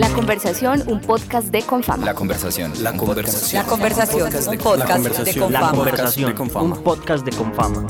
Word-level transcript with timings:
La 0.00 0.08
conversación, 0.14 0.80
un 0.88 0.98
podcast 0.98 1.48
de 1.48 1.60
Confama. 1.60 2.06
La 2.06 2.14
conversación. 2.14 2.72
La 2.82 2.96
conversación. 2.96 3.62
La 3.62 3.68
conversación, 3.68 4.22
un 4.48 4.56
podcast 4.56 5.04
de 5.04 5.38
Confama. 5.38 5.60
La 5.60 5.76
conversación, 5.76 6.34
un 6.40 6.82
podcast 6.82 7.22
de 7.26 7.32
Confama. 7.32 7.86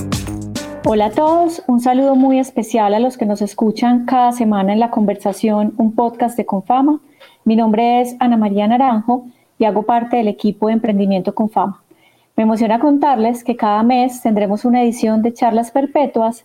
Hola 0.86 1.06
a 1.06 1.10
todos, 1.12 1.62
un 1.68 1.80
saludo 1.80 2.16
muy 2.16 2.40
especial 2.40 2.94
a 2.94 2.98
los 2.98 3.16
que 3.16 3.26
nos 3.26 3.42
escuchan 3.42 4.06
cada 4.06 4.32
semana 4.32 4.72
en 4.72 4.80
La 4.80 4.90
conversación, 4.90 5.72
un 5.76 5.94
podcast 5.94 6.36
de 6.36 6.44
Confama. 6.46 6.98
Mi 7.45 7.54
nombre 7.54 8.00
es 8.00 8.16
Ana 8.18 8.36
María 8.36 8.66
Naranjo 8.66 9.27
y 9.61 9.64
hago 9.64 9.84
parte 9.84 10.16
del 10.16 10.27
equipo 10.27 10.66
de 10.66 10.72
emprendimiento 10.72 11.32
Confama. 11.32 11.80
Me 12.36 12.42
emociona 12.42 12.80
contarles 12.80 13.45
que 13.45 13.54
cada 13.54 13.84
mes 13.84 14.20
tendremos 14.20 14.64
una 14.64 14.82
edición 14.82 15.22
de 15.22 15.32
charlas 15.32 15.70
perpetuas 15.70 16.45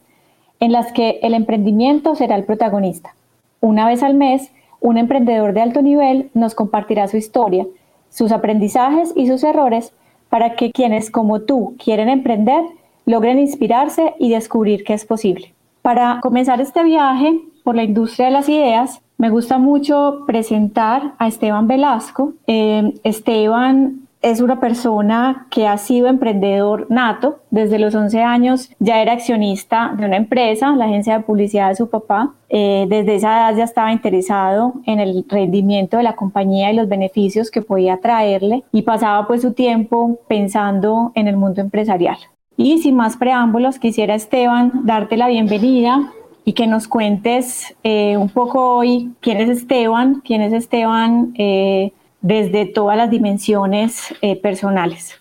en 0.60 0.72
las 0.72 0.92
que 0.92 1.18
el 1.24 1.34
emprendimiento 1.34 2.14
será 2.14 2.36
el 2.36 2.44
protagonista. 2.44 3.16
Una 3.62 3.88
vez 3.88 4.04
al 4.04 4.14
mes, 4.14 4.52
un 4.86 5.00
emprendedor 5.00 5.54
de 5.54 5.62
alto 5.62 5.82
nivel 5.82 6.30
nos 6.36 6.54
compartirá 6.54 7.08
su 7.08 7.18
historia, 7.18 7.66
sus 8.10 8.32
aprendizajes 8.32 9.12
y 9.16 9.28
sus 9.28 9.44
errores 9.44 9.94
para 10.30 10.56
que 10.56 10.72
quienes 10.72 11.10
como 11.10 11.42
tú 11.42 11.76
quieren 11.84 12.08
emprender 12.08 12.64
logren 13.08 13.40
inspirarse 13.40 14.14
y 14.20 14.30
descubrir 14.30 14.84
que 14.84 14.94
es 14.94 15.04
posible. 15.04 15.54
Para 15.82 16.20
comenzar 16.22 16.62
este 16.62 16.84
viaje 16.84 17.40
por 17.64 17.76
la 17.76 17.84
industria 17.84 18.28
de 18.28 18.34
las 18.34 18.48
ideas, 18.48 19.02
me 19.18 19.32
gusta 19.32 19.58
mucho 19.58 20.24
presentar 20.28 21.14
a 21.18 21.28
Esteban 21.28 21.68
Velasco. 21.68 22.34
Eh, 22.46 22.94
Esteban 23.04 24.05
es 24.26 24.42
una 24.42 24.60
persona 24.60 25.46
que 25.52 25.68
ha 25.68 25.78
sido 25.78 26.08
emprendedor 26.08 26.88
nato. 26.90 27.42
Desde 27.52 27.78
los 27.78 27.94
11 27.94 28.24
años 28.24 28.72
ya 28.80 29.00
era 29.00 29.14
accionista 29.14 29.94
de 29.96 30.04
una 30.04 30.18
empresa, 30.18 30.76
la 30.76 30.86
agencia 30.86 31.20
de 31.20 31.24
publicidad 31.24 31.70
de 31.70 31.76
su 31.76 31.92
papá. 31.92 32.34
Eh, 32.50 32.88
desde 32.90 33.16
esa 33.16 33.38
edad 33.38 33.56
ya 33.56 33.64
estaba 33.64 33.92
interesado 33.92 34.74
en 34.88 35.00
el 35.00 35.26
rendimiento 35.30 35.98
de 35.98 36.04
la 36.04 36.16
compañía 36.16 36.72
y 36.72 36.76
los 36.76 36.90
beneficios 36.90 37.52
que 37.52 37.62
podía 37.62 37.98
traerle 37.98 38.64
y 38.72 38.82
pasaba 38.82 39.28
pues 39.28 39.44
su 39.44 39.54
tiempo 39.54 40.18
pensando 40.28 41.12
en 41.14 41.28
el 41.28 41.38
mundo 41.38 41.62
empresarial. 41.62 42.18
Y 42.58 42.80
sin 42.80 42.96
más 42.96 43.18
preámbulos, 43.18 43.78
quisiera 43.78 44.16
Esteban 44.16 44.72
darte 44.86 45.18
la 45.18 45.28
bienvenida 45.28 46.12
y 46.46 46.54
que 46.54 46.66
nos 46.66 46.88
cuentes 46.88 47.76
eh, 47.84 48.18
un 48.18 48.30
poco 48.30 48.78
hoy 48.78 49.12
quién 49.20 49.38
es 49.38 49.50
Esteban, 49.50 50.24
quién 50.26 50.42
es 50.42 50.52
Esteban 50.52 51.36
eh, 51.38 51.94
desde 52.26 52.66
todas 52.66 52.98
las 52.98 53.12
dimensiones 53.12 54.16
eh, 54.24 54.42
personales. 54.42 55.14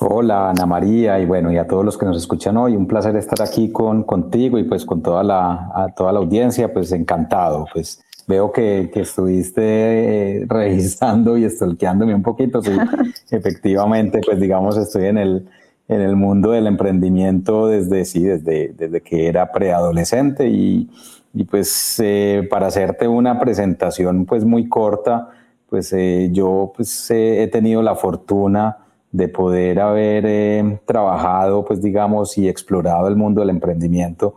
Hola 0.00 0.48
Ana 0.48 0.64
María 0.64 1.20
y 1.20 1.26
bueno, 1.26 1.52
y 1.52 1.58
a 1.58 1.66
todos 1.66 1.84
los 1.84 1.98
que 1.98 2.06
nos 2.06 2.16
escuchan 2.16 2.56
hoy, 2.56 2.74
un 2.74 2.86
placer 2.86 3.16
estar 3.16 3.46
aquí 3.46 3.70
con, 3.70 4.02
contigo 4.02 4.58
y 4.58 4.64
pues 4.64 4.86
con 4.86 5.02
toda 5.02 5.22
la, 5.22 5.92
toda 5.94 6.10
la 6.10 6.20
audiencia, 6.20 6.72
pues 6.72 6.90
encantado, 6.92 7.66
pues 7.70 8.02
veo 8.26 8.50
que, 8.50 8.90
que 8.94 9.00
estuviste 9.00 10.46
revisando 10.48 11.36
y 11.36 11.50
stalkeándome 11.50 12.14
un 12.14 12.22
poquito, 12.22 12.62
sí, 12.62 12.72
efectivamente, 13.30 14.20
pues 14.24 14.40
digamos 14.40 14.78
estoy 14.78 15.06
en 15.06 15.18
el, 15.18 15.48
en 15.88 16.00
el 16.00 16.16
mundo 16.16 16.52
del 16.52 16.66
emprendimiento 16.66 17.66
desde, 17.66 18.06
sí, 18.06 18.22
desde, 18.22 18.68
desde 18.68 19.02
que 19.02 19.26
era 19.26 19.52
preadolescente 19.52 20.48
y, 20.48 20.88
y 21.34 21.44
pues 21.44 22.00
eh, 22.02 22.48
para 22.50 22.68
hacerte 22.68 23.06
una 23.06 23.38
presentación 23.38 24.24
pues 24.24 24.46
muy 24.46 24.66
corta, 24.68 25.28
pues 25.68 25.92
eh, 25.92 26.30
yo 26.32 26.72
pues 26.74 27.10
he 27.10 27.48
tenido 27.48 27.82
la 27.82 27.94
fortuna 27.94 28.78
de 29.12 29.28
poder 29.28 29.80
haber 29.80 30.24
eh, 30.26 30.80
trabajado 30.84 31.64
pues 31.64 31.80
digamos 31.82 32.36
y 32.38 32.48
explorado 32.48 33.08
el 33.08 33.16
mundo 33.16 33.40
del 33.40 33.50
emprendimiento 33.50 34.34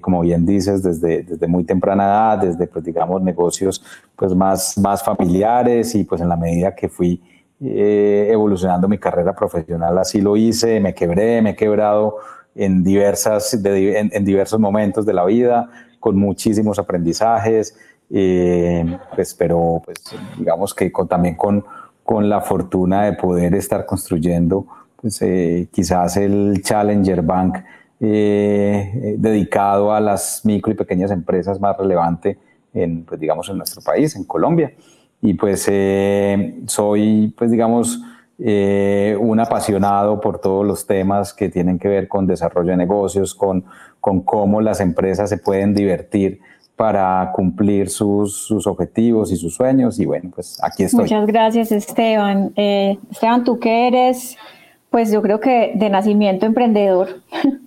como 0.00 0.20
bien 0.20 0.46
dices, 0.46 0.82
desde, 0.82 1.22
desde 1.22 1.46
muy 1.48 1.64
temprana 1.64 2.04
edad, 2.04 2.38
desde, 2.38 2.66
pues, 2.68 2.84
digamos, 2.84 3.20
negocios 3.22 3.82
pues, 4.14 4.34
más, 4.34 4.78
más 4.78 5.02
familiares 5.02 5.94
y 5.94 6.04
pues 6.04 6.20
en 6.20 6.28
la 6.28 6.36
medida 6.36 6.74
que 6.74 6.88
fui 6.88 7.20
eh, 7.60 8.28
evolucionando 8.30 8.86
mi 8.86 8.98
carrera 8.98 9.34
profesional, 9.34 9.96
así 9.98 10.20
lo 10.20 10.36
hice, 10.36 10.78
me 10.78 10.94
quebré, 10.94 11.40
me 11.42 11.50
he 11.50 11.56
quebrado 11.56 12.16
en, 12.54 12.84
diversas, 12.84 13.54
en, 13.54 14.24
diversos 14.24 14.60
momentos 14.60 15.04
de 15.06 15.14
la 15.14 15.24
vida, 15.24 15.70
con 15.98 16.16
muchísimos 16.16 16.78
aprendizajes, 16.78 17.76
eh, 18.10 18.98
pues, 19.14 19.34
pero 19.34 19.82
pues, 19.84 19.98
digamos 20.38 20.74
que 20.74 20.90
también 21.08 21.34
con, 21.34 21.64
con 22.04 22.28
la 22.28 22.40
fortuna 22.40 23.04
de 23.04 23.14
poder 23.14 23.54
estar 23.54 23.84
construyendo 23.86 24.66
pues, 25.00 25.20
eh, 25.22 25.68
quizás 25.72 26.16
el 26.16 26.62
Challenger 26.62 27.22
Bank 27.22 27.58
dedicado 27.98 29.94
a 29.94 30.00
las 30.00 30.42
micro 30.44 30.70
y 30.70 30.76
pequeñas 30.76 31.10
empresas 31.10 31.58
más 31.58 31.78
relevante 31.78 32.36
en, 32.74 33.04
pues, 33.04 33.18
digamos, 33.18 33.48
en 33.48 33.56
nuestro 33.56 33.82
país, 33.82 34.14
en 34.16 34.24
Colombia. 34.24 34.72
Y 35.22 35.34
pues 35.34 35.66
eh, 35.68 36.60
soy, 36.66 37.34
pues 37.36 37.50
digamos, 37.50 38.00
eh, 38.38 39.16
un 39.18 39.40
apasionado 39.40 40.20
por 40.20 40.40
todos 40.40 40.64
los 40.66 40.86
temas 40.86 41.32
que 41.32 41.48
tienen 41.48 41.78
que 41.78 41.88
ver 41.88 42.06
con 42.06 42.26
desarrollo 42.26 42.70
de 42.70 42.76
negocios, 42.76 43.34
con, 43.34 43.64
con 44.00 44.20
cómo 44.20 44.60
las 44.60 44.80
empresas 44.80 45.30
se 45.30 45.38
pueden 45.38 45.74
divertir 45.74 46.40
para 46.76 47.32
cumplir 47.32 47.88
sus, 47.88 48.36
sus, 48.36 48.66
objetivos 48.66 49.32
y 49.32 49.36
sus 49.36 49.54
sueños. 49.54 49.98
Y 49.98 50.04
bueno, 50.04 50.30
pues 50.34 50.58
aquí 50.62 50.84
estoy. 50.84 51.02
Muchas 51.02 51.26
gracias, 51.26 51.72
Esteban. 51.72 52.52
Eh, 52.54 52.98
Esteban, 53.10 53.44
tú 53.44 53.58
que 53.58 53.88
eres, 53.88 54.36
pues 54.90 55.10
yo 55.10 55.22
creo 55.22 55.40
que 55.40 55.72
de 55.74 55.88
nacimiento 55.88 56.44
emprendedor, 56.44 57.22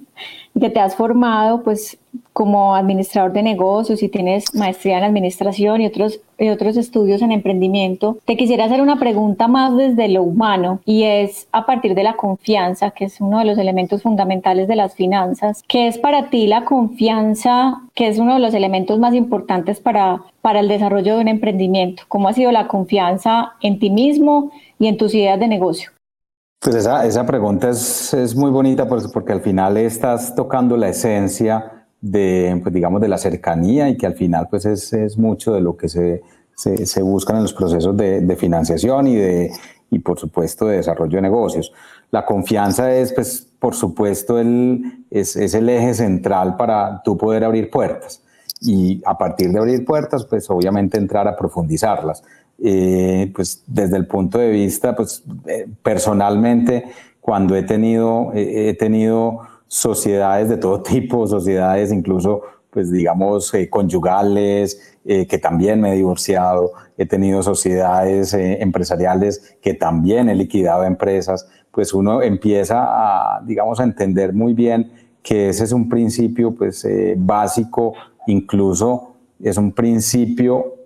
que 0.60 0.70
te 0.70 0.80
has 0.80 0.96
formado 0.96 1.64
pues 1.64 1.98
como 2.34 2.74
administrador 2.76 3.34
de 3.34 3.44
negocios 3.44 4.02
y 4.02 4.10
tienes 4.10 4.56
maestría 4.56 4.98
en 4.98 5.04
administración 5.04 5.82
y 5.82 5.86
otros, 5.86 6.22
y 6.38 6.50
otros 6.50 6.78
estudios 6.78 7.22
en 7.22 7.32
emprendimiento, 7.32 8.18
te 8.26 8.38
quisiera 8.38 8.66
hacer 8.66 8.82
una 8.82 8.98
pregunta 8.98 9.48
más 9.48 9.76
desde 9.76 10.08
lo 10.08 10.24
humano 10.24 10.80
y 10.86 11.04
es 11.04 11.48
a 11.52 11.66
partir 11.66 11.96
de 11.96 12.04
la 12.04 12.16
confianza, 12.16 12.92
que 12.92 13.06
es 13.06 13.20
uno 13.20 13.40
de 13.40 13.46
los 13.46 13.58
elementos 13.58 14.04
fundamentales 14.04 14.68
de 14.68 14.76
las 14.76 14.96
finanzas. 14.96 15.64
¿Qué 15.68 15.88
es 15.88 15.98
para 15.98 16.30
ti 16.30 16.48
la 16.48 16.66
confianza, 16.66 17.82
que 17.94 18.08
es 18.08 18.18
uno 18.20 18.36
de 18.36 18.40
los 18.40 18.54
elementos 18.54 19.00
más 19.00 19.14
importantes 19.14 19.80
para, 19.80 20.22
para 20.42 20.62
el 20.62 20.68
desarrollo 20.68 21.16
de 21.16 21.22
un 21.22 21.28
emprendimiento? 21.28 22.04
¿Cómo 22.08 22.30
ha 22.30 22.34
sido 22.34 22.52
la 22.52 22.68
confianza 22.68 23.54
en 23.62 23.80
ti 23.80 23.90
mismo 23.90 24.52
y 24.80 24.88
en 24.88 24.98
tus 24.98 25.14
ideas 25.14 25.40
de 25.40 25.48
negocio? 25.48 25.92
Pues 26.60 26.76
esa, 26.76 27.06
esa 27.06 27.26
pregunta 27.26 27.70
es, 27.70 28.14
es 28.14 28.36
muy 28.36 28.52
bonita 28.52 28.88
porque, 28.88 29.08
porque 29.14 29.32
al 29.32 29.42
final 29.42 29.78
estás 29.78 30.36
tocando 30.36 30.76
la 30.76 30.90
esencia 30.90 31.86
de, 32.02 32.60
pues 32.62 32.76
digamos, 32.76 33.00
de 33.00 33.08
la 33.08 33.18
cercanía 33.18 33.88
y 33.88 33.96
que 33.96 34.06
al 34.06 34.16
final 34.16 34.48
pues 34.50 34.66
es, 34.66 34.92
es 34.92 35.18
mucho 35.18 35.54
de 35.54 35.62
lo 35.62 35.78
que 35.78 35.88
se, 35.88 36.22
se, 36.56 36.86
se 36.86 37.02
buscan 37.02 37.38
en 37.38 37.44
los 37.44 37.54
procesos 37.54 37.96
de, 37.96 38.20
de, 38.20 38.36
financiación 38.36 39.08
y, 39.08 39.16
de, 39.16 39.52
y 39.90 40.00
por 40.00 40.20
supuesto 40.20 40.66
de 40.66 40.78
desarrollo 40.78 41.16
de 41.16 41.22
negocios. 41.22 41.72
La 42.12 42.26
confianza 42.26 42.94
es, 42.94 43.14
pues, 43.14 43.48
por 43.58 43.74
supuesto, 43.74 44.38
el, 44.38 45.06
es, 45.10 45.38
es 45.38 45.54
el 45.54 45.70
eje 45.70 45.94
central 45.94 46.58
para 46.58 47.02
tú 47.04 47.18
poder 47.18 47.46
abrir 47.46 47.70
puertas 47.70 48.22
y 48.60 49.02
a 49.06 49.18
partir 49.18 49.52
de 49.52 49.60
abrir 49.60 49.86
puertas, 49.86 50.26
pues 50.26 50.50
obviamente 50.50 50.98
entrar 50.98 51.26
a 51.28 51.38
profundizarlas. 51.38 52.22
Eh, 52.62 53.32
pues 53.34 53.64
desde 53.68 53.96
el 53.96 54.06
punto 54.06 54.38
de 54.38 54.50
vista, 54.50 54.96
pues 54.96 55.24
eh, 55.48 55.68
personalmente, 55.82 56.86
cuando 57.22 57.56
he 57.56 57.64
tenido, 57.64 58.32
he 58.34 58.74
tenido 58.74 59.40
sociedades 59.68 60.50
de 60.50 60.58
todo 60.58 60.82
tipo, 60.84 61.26
sociedades 61.28 61.92
incluso, 61.92 62.42
pues 62.70 62.92
digamos, 62.92 63.54
eh, 63.54 63.70
conyugales, 63.70 64.96
que 65.06 65.40
también 65.40 65.82
me 65.82 65.92
he 65.92 65.96
divorciado, 65.96 66.74
he 66.96 67.04
tenido 67.04 67.42
sociedades 67.42 68.32
empresariales 68.36 69.58
que 69.60 69.74
también 69.74 70.30
he 70.30 70.36
liquidado 70.36 70.84
empresas, 70.84 71.50
pues 71.72 71.96
uno 71.96 72.22
empieza 72.22 72.84
a, 72.84 73.42
digamos, 73.44 73.80
a 73.80 73.86
entender 73.86 74.34
muy 74.34 74.54
bien 74.54 74.92
que 75.24 75.50
ese 75.50 75.64
es 75.64 75.72
un 75.72 75.90
principio, 75.90 76.54
pues, 76.54 76.88
básico, 77.18 77.94
incluso 78.28 79.16
es 79.42 79.58
un 79.58 79.72
principio 79.72 80.79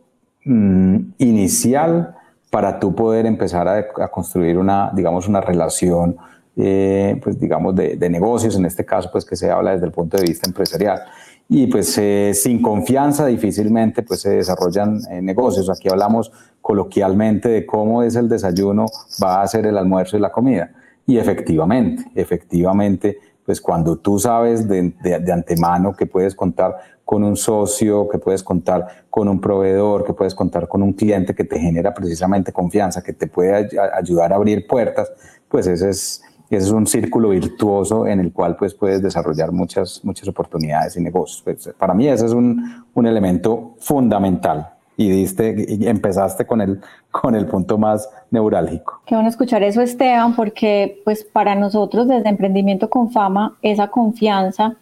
Mm, 0.46 1.14
inicial 1.20 2.16
para 2.50 2.80
tú 2.80 2.94
poder 2.94 3.26
empezar 3.26 3.68
a, 3.68 4.12
construir 4.12 4.58
una, 4.58 4.92
digamos, 4.94 5.28
una 5.28 5.42
relación, 5.42 6.18
eh, 6.56 7.20
pues 7.24 7.40
digamos, 7.40 7.74
de, 7.76 8.10
negocios, 8.10 8.56
en 8.58 8.66
este 8.66 8.86
caso, 8.86 9.10
pues 9.12 9.26
que 9.26 9.36
se 9.36 9.50
habla 9.50 9.72
desde 9.72 9.86
el 9.86 9.92
punto 9.92 10.18
de 10.18 10.24
vista 10.24 10.48
empresarial. 10.48 11.02
Y 11.50 11.68
pues 11.68 11.98
eh, 11.98 12.32
sin 12.34 12.62
confianza 12.62 13.26
difícilmente 13.26 14.02
pues 14.02 14.22
se 14.22 14.30
desarrollan 14.30 15.00
eh, 15.10 15.22
negocios. 15.22 15.70
Aquí 15.70 15.90
hablamos 15.90 16.32
coloquialmente 16.62 17.50
de 17.50 17.66
cómo 17.66 18.04
es 18.04 18.16
el 18.16 18.30
desayuno, 18.30 18.86
va 19.22 19.42
a 19.42 19.48
ser 19.48 19.66
el 19.66 19.78
almuerzo 19.78 20.18
y 20.18 20.20
la 20.20 20.32
comida. 20.32 20.72
Y 21.06 21.18
efectivamente, 21.18 22.06
efectivamente, 22.16 23.18
pues 23.46 23.60
cuando 23.60 23.98
tú 23.98 24.20
sabes 24.20 24.68
de, 24.68 24.94
de, 25.02 25.32
antemano 25.32 25.96
que 25.96 26.06
puedes 26.06 26.36
contar 26.36 26.78
con 27.04 27.24
un 27.24 27.36
socio, 27.36 28.08
que 28.08 28.18
puedes 28.18 28.44
contar 28.44 29.06
con 29.10 29.28
un 29.28 29.42
proveedor, 29.42 30.06
que 30.06 30.14
puedes 30.14 30.34
contar 30.34 30.68
con 30.68 30.82
un 30.82 30.94
cliente 30.94 31.36
que 31.36 31.44
te 31.44 31.60
genera 31.60 31.94
precisamente 31.94 32.54
confianza, 32.54 33.04
que 33.04 33.14
te 33.14 33.28
puede 33.28 33.70
ayudar 33.94 34.32
a 34.32 34.38
abrir 34.38 34.66
puertas, 34.66 35.12
pues 35.50 35.68
ese 35.68 35.90
es, 35.90 36.24
ese 36.50 36.68
es 36.68 36.72
un 36.72 36.88
círculo 36.88 37.30
virtuoso 37.30 38.08
en 38.08 38.20
el 38.20 38.32
cual 38.32 38.56
pues 38.56 38.74
puedes 38.74 39.02
desarrollar 39.02 39.52
muchas, 39.52 40.00
muchas 40.04 40.28
oportunidades 40.28 40.96
y 40.96 41.02
negocios. 41.02 41.42
Pues 41.44 41.70
para 41.78 41.94
mí 41.94 42.08
ese 42.08 42.26
es 42.26 42.32
un, 42.32 42.86
un 42.94 43.06
elemento 43.06 43.76
fundamental. 43.80 44.73
Y 44.96 45.10
diste 45.10 45.66
y 45.68 45.88
empezaste 45.88 46.46
con 46.46 46.62
el, 46.62 46.80
con 47.12 47.36
el 47.36 47.46
punto 47.46 47.78
más 47.78 48.10
neurálgico. 48.32 49.02
Qué 49.06 49.16
bueno 49.16 49.30
escuchar 49.30 49.64
eso, 49.64 49.82
Esteban, 49.82 50.36
porque 50.36 51.02
pues 51.04 51.24
para 51.24 51.56
nosotros 51.56 52.08
desde 52.08 52.30
Emprendimiento 52.30 52.90
con 52.90 53.12
Fama, 53.12 53.58
esa 53.62 53.88
confianza, 53.88 54.76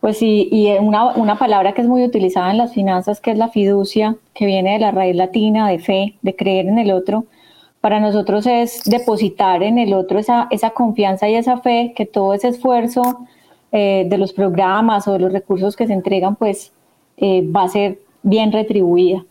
pues 0.00 0.20
y, 0.22 0.48
y 0.50 0.72
una, 0.78 1.14
una 1.14 1.38
palabra 1.38 1.72
que 1.72 1.82
es 1.82 1.88
muy 1.88 2.04
utilizada 2.04 2.50
en 2.50 2.58
las 2.58 2.72
finanzas, 2.72 3.20
que 3.20 3.30
es 3.30 3.38
la 3.38 3.48
fiducia, 3.48 4.16
que 4.34 4.46
viene 4.46 4.74
de 4.74 4.78
la 4.80 4.90
raíz 4.90 5.16
latina 5.16 5.68
de 5.68 5.78
fe, 5.78 6.14
de 6.22 6.36
creer 6.36 6.66
en 6.66 6.78
el 6.78 6.92
otro, 6.92 7.24
para 7.84 8.00
nosotros 8.00 8.46
es 8.46 8.82
depositar 8.84 9.62
en 9.62 9.76
el 9.76 9.92
otro 9.92 10.18
esa, 10.18 10.46
esa 10.50 10.70
confianza 10.70 11.28
y 11.28 11.34
esa 11.34 11.58
fe, 11.58 11.92
que 11.94 12.06
todo 12.06 12.32
ese 12.32 12.48
esfuerzo 12.48 13.26
eh, 13.72 14.06
de 14.08 14.16
los 14.16 14.32
programas 14.32 15.06
o 15.06 15.12
de 15.12 15.18
los 15.18 15.30
recursos 15.30 15.76
que 15.76 15.86
se 15.86 15.92
entregan, 15.92 16.34
pues 16.36 16.72
eh, 17.18 17.46
va 17.46 17.64
a 17.64 17.68
ser 17.68 17.98
bien 18.22 18.52
retribuida. 18.52 19.26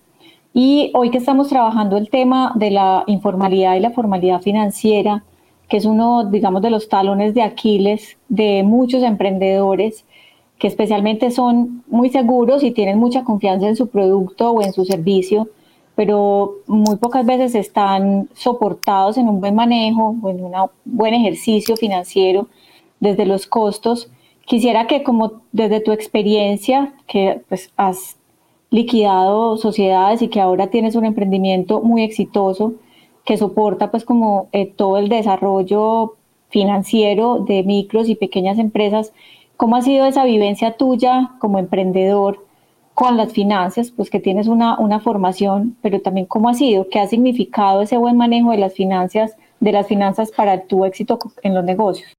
Y 0.54 0.92
hoy 0.94 1.10
que 1.10 1.18
estamos 1.18 1.50
trabajando 1.50 1.98
el 1.98 2.10
tema 2.10 2.52
de 2.56 2.70
la 2.70 3.04
informalidad 3.08 3.76
y 3.76 3.80
la 3.80 3.90
formalidad 3.90 4.42
financiera, 4.42 5.24
que 5.68 5.78
es 5.78 5.86
uno, 5.86 6.26
digamos, 6.26 6.62
de 6.62 6.70
los 6.70 6.90
talones 6.90 7.34
de 7.34 7.42
Aquiles 7.42 8.18
de 8.30 8.62
muchos 8.64 9.02
emprendedores, 9.02 10.06
que 10.60 10.68
especialmente 10.68 11.32
son 11.32 11.84
muy 11.88 12.10
seguros 12.10 12.64
y 12.64 12.72
tienen 12.72 13.00
mucha 13.00 13.24
confianza 13.24 13.68
en 13.68 13.76
su 13.76 13.88
producto 13.88 14.52
o 14.52 14.62
en 14.62 14.74
su 14.74 14.86
servicio, 14.86 15.50
pero 15.96 16.56
muy 16.68 16.98
pocas 16.98 17.26
veces 17.26 17.56
están 17.56 18.30
soportados 18.34 19.18
en 19.18 19.30
un 19.30 19.42
buen 19.42 19.56
manejo 19.56 20.16
o 20.22 20.30
en 20.30 20.44
un 20.44 20.54
buen 20.86 21.16
ejercicio 21.16 21.76
financiero 21.76 22.48
desde 23.00 23.26
los 23.26 23.48
costos. 23.48 24.12
Quisiera 24.46 24.86
que 24.86 25.02
como 25.02 25.42
desde 25.52 25.80
tu 25.80 25.92
experiencia, 25.92 26.94
que 27.08 27.42
pues 27.50 27.72
has 27.76 28.18
liquidado 28.74 29.56
sociedades 29.58 30.24
y 30.24 30.30
que 30.30 30.42
ahora 30.42 30.68
tienes 30.68 30.96
un 30.96 31.06
emprendimiento 31.06 31.82
muy 31.82 32.02
exitoso 32.02 32.74
que 33.24 33.38
soporta 33.38 33.92
pues 33.92 34.04
como 34.04 34.50
eh, 34.52 34.66
todo 34.66 34.98
el 34.98 35.10
desarrollo 35.10 36.16
financiero 36.50 37.38
de 37.38 37.62
micros 37.62 38.10
y 38.10 38.16
pequeñas 38.16 38.58
empresas. 38.58 39.14
¿Cómo 39.58 39.76
ha 39.76 39.84
sido 39.84 40.08
esa 40.08 40.26
vivencia 40.26 40.76
tuya 40.76 41.36
como 41.38 41.60
emprendedor 41.60 42.48
con 42.96 43.16
las 43.16 43.32
finanzas? 43.32 43.92
Pues 43.92 44.10
que 44.10 44.20
tienes 44.20 44.48
una, 44.48 44.80
una 44.80 45.00
formación, 45.00 45.78
pero 45.84 46.02
también 46.02 46.26
cómo 46.26 46.50
ha 46.50 46.56
sido, 46.56 46.90
qué 46.90 47.00
ha 47.00 47.06
significado 47.06 47.84
ese 47.84 47.98
buen 47.98 48.18
manejo 48.18 48.50
de 48.50 48.58
las 48.58 48.74
finanzas, 48.74 49.38
de 49.60 49.72
las 49.72 49.86
finanzas 49.86 50.32
para 50.32 50.64
tu 50.64 50.84
éxito 50.84 51.20
en 51.44 51.54
los 51.54 51.64
negocios. 51.64 52.12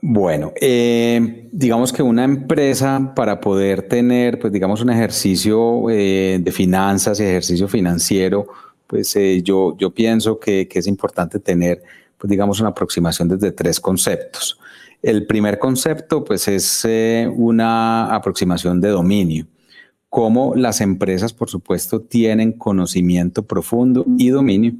Bueno, 0.00 0.52
eh, 0.60 1.48
digamos 1.52 1.92
que 1.92 2.02
una 2.02 2.24
empresa 2.24 3.12
para 3.14 3.40
poder 3.40 3.88
tener, 3.88 4.38
pues 4.38 4.52
digamos, 4.52 4.80
un 4.80 4.90
ejercicio 4.90 5.90
eh, 5.90 6.38
de 6.40 6.52
finanzas 6.52 7.20
y 7.20 7.24
ejercicio 7.24 7.68
financiero, 7.68 8.46
pues 8.86 9.14
eh, 9.16 9.42
yo, 9.42 9.76
yo 9.76 9.90
pienso 9.92 10.38
que, 10.38 10.68
que, 10.68 10.78
es 10.78 10.86
importante 10.86 11.38
tener, 11.38 11.82
pues 12.18 12.30
digamos, 12.30 12.60
una 12.60 12.70
aproximación 12.70 13.28
desde 13.28 13.52
tres 13.52 13.80
conceptos. 13.80 14.58
El 15.02 15.26
primer 15.26 15.58
concepto, 15.58 16.24
pues 16.24 16.48
es 16.48 16.86
una 17.36 18.14
aproximación 18.14 18.80
de 18.80 18.88
dominio. 18.88 19.46
Cómo 20.08 20.54
las 20.54 20.80
empresas, 20.80 21.32
por 21.32 21.50
supuesto, 21.50 22.00
tienen 22.00 22.52
conocimiento 22.52 23.42
profundo 23.42 24.06
y 24.16 24.28
dominio 24.28 24.74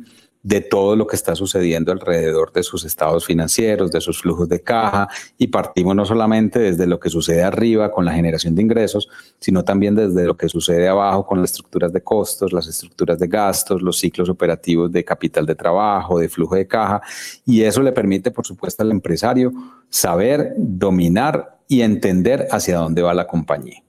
de 0.45 0.61
todo 0.61 0.95
lo 0.95 1.07
que 1.07 1.17
está 1.17 1.35
sucediendo 1.35 1.91
alrededor 1.91 2.53
de 2.53 2.63
sus 2.63 2.85
estados 2.85 3.25
financieros, 3.25 3.91
de 3.91 4.03
sus 4.03 4.21
flujos 4.21 4.47
de 4.47 4.61
caja, 4.61 5.09
y 5.39 5.47
partimos 5.47 5.97
no 5.97 6.05
solamente 6.05 6.59
desde 6.59 6.87
lo 6.87 7.01
que 7.01 7.09
sucede 7.09 7.43
arriba 7.43 7.91
con 7.91 8.05
la 8.05 8.13
generación 8.13 8.55
de 8.55 8.61
ingresos, 8.61 9.09
sino 9.41 9.65
también 9.65 9.95
desde 9.95 10.27
lo 10.27 10.37
que 10.37 10.51
sucede 10.51 10.87
abajo 10.87 11.27
con 11.27 11.41
las 11.41 11.51
estructuras 11.51 11.95
de 11.95 12.03
costos, 12.03 12.53
las 12.53 12.67
estructuras 12.67 13.19
de 13.19 13.27
gastos, 13.27 13.81
los 13.81 13.97
ciclos 13.97 14.29
operativos 14.29 14.93
de 14.93 15.03
capital 15.03 15.47
de 15.47 15.55
trabajo, 15.55 16.19
de 16.19 16.29
flujo 16.29 16.57
de 16.57 16.67
caja, 16.67 17.01
y 17.47 17.63
eso 17.63 17.83
le 17.83 17.93
permite, 17.93 18.31
por 18.31 18.47
supuesto, 18.47 18.83
al 18.83 18.91
empresario 18.91 19.51
saber, 19.89 20.53
dominar 20.59 21.59
y 21.69 21.81
entender 21.81 22.49
hacia 22.51 22.77
dónde 22.77 23.01
va 23.01 23.15
la 23.15 23.27
compañía. 23.27 23.83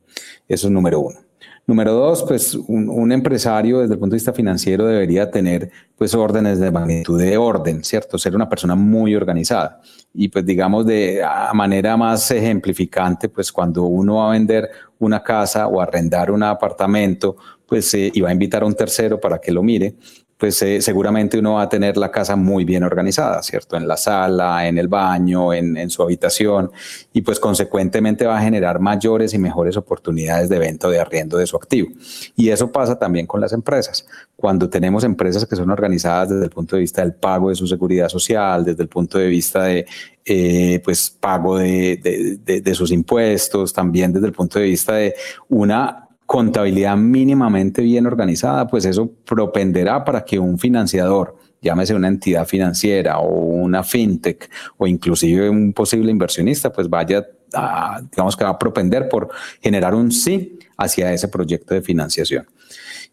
Eso 0.48 0.68
es 0.68 0.72
número 0.72 1.02
uno. 1.02 1.20
Número 1.68 1.94
dos, 1.94 2.22
pues 2.22 2.54
un, 2.54 3.12
empresario 3.12 3.80
desde 3.80 3.96
el 3.96 4.00
punto 4.00 4.14
de 4.14 4.18
vista 4.18 4.34
financiero 4.34 4.86
debería 4.86 5.32
tener 5.32 5.72
pues 5.98 6.14
órdenes 6.14 6.60
de 6.60 6.70
magnitud 6.70 7.20
de 7.20 7.38
orden, 7.38 7.84
¿cierto? 7.84 8.20
Ser 8.20 8.36
una 8.36 8.48
persona 8.48 8.76
muy 8.76 9.16
organizada. 9.16 9.82
Y 10.14 10.28
pues 10.28 10.46
digamos 10.46 10.86
de 10.86 11.24
manera 11.56 11.98
más 11.98 12.30
ejemplificante, 12.30 13.30
pues 13.30 13.52
cuando 13.52 13.86
uno 13.86 14.18
va 14.18 14.30
a 14.30 14.34
vender 14.34 14.70
una 15.00 15.24
casa 15.24 15.66
o 15.66 15.82
arrendar 15.82 16.30
un 16.30 16.44
apartamento, 16.44 17.36
pues 17.66 17.92
eh, 17.96 18.12
y 18.14 18.22
va 18.22 18.30
a 18.30 18.34
invitar 18.34 18.62
a 18.62 18.68
un 18.68 18.76
tercero 18.76 19.20
para 19.20 19.40
que 19.40 19.52
lo 19.52 19.64
mire, 19.64 19.96
pues 20.38 20.62
eh, 20.62 20.82
seguramente 20.82 21.40
uno 21.40 21.54
va 21.54 21.64
a 21.64 21.70
tener 21.70 21.96
la 21.96 22.12
casa 22.12 22.36
muy 22.36 22.66
bien 22.66 22.84
organizada, 22.84 23.42
¿cierto? 23.42 23.78
En 23.78 23.88
la 23.88 23.96
sala, 23.96 24.68
en 24.68 24.78
el 24.78 24.88
baño, 24.90 25.54
en, 25.54 25.90
su 25.90 26.04
habitación, 26.04 26.72
y 27.14 27.22
pues 27.22 27.40
consecuentemente 27.40 28.26
va 28.26 28.38
a 28.38 28.42
generar 28.42 28.80
mayores 28.80 29.34
y 29.34 29.38
mejores 29.38 29.78
oportunidades 29.78 30.50
de 30.50 30.60
venta 30.60 30.88
o 30.88 30.90
de 30.90 31.00
arriendo 31.00 31.38
de 31.38 31.48
su 31.48 31.56
activo. 31.56 31.90
Y 32.36 32.50
eso 32.50 32.72
pasa 32.72 33.00
también 33.00 33.28
con 33.28 33.40
las 33.40 33.54
empresas. 33.54 34.06
Cuando 34.36 34.70
tenemos 34.70 35.04
empresas 35.06 35.46
que 35.46 35.56
son 35.56 35.70
organizadas 35.70 36.30
desde 36.30 36.44
el 36.44 36.50
punto 36.50 36.76
de 36.76 36.82
vista 36.82 37.02
del 37.02 37.14
pago 37.14 37.50
de 37.50 37.56
su 37.56 37.68
seguridad 37.68 38.10
social, 38.10 38.66
desde 38.66 38.84
el 38.84 38.90
punto 38.90 39.18
de 39.18 39.28
vista 39.28 39.64
de 39.64 39.86
eh, 40.26 40.82
pues 40.84 41.10
pago 41.12 41.60
de, 41.60 42.40
de 42.44 42.76
sus 42.76 42.92
impuestos, 42.92 43.72
también 43.72 44.12
desde 44.12 44.28
el 44.28 44.34
punto 44.34 44.60
de 44.60 44.66
vista 44.66 44.96
de 44.96 45.16
una 45.48 46.05
contabilidad 46.26 46.98
mínimamente 46.98 47.82
bien 47.82 48.08
organizada, 48.08 48.68
pues 48.68 48.86
eso 48.86 49.12
propenderá 49.26 50.04
para 50.04 50.26
que 50.26 50.40
un 50.40 50.58
financiador, 50.58 51.38
llámese 51.62 51.94
una 51.94 52.08
entidad 52.08 52.48
financiera 52.48 53.20
o 53.20 53.30
una 53.30 53.84
fintech 53.84 54.50
o 54.78 54.88
inclusive 54.88 55.50
un 55.50 55.74
posible 55.74 56.12
inversionista, 56.12 56.72
pues 56.72 56.90
vaya 56.90 57.26
a, 57.54 58.02
digamos 58.12 58.36
que 58.36 58.44
va 58.44 58.52
a 58.52 58.60
propender 58.60 59.08
por 59.08 59.30
generar 59.62 59.94
un 59.94 60.12
sí 60.12 60.58
hacia 60.78 61.14
ese 61.14 61.28
proyecto 61.28 61.74
de 61.74 61.82
financiación. 61.82 62.46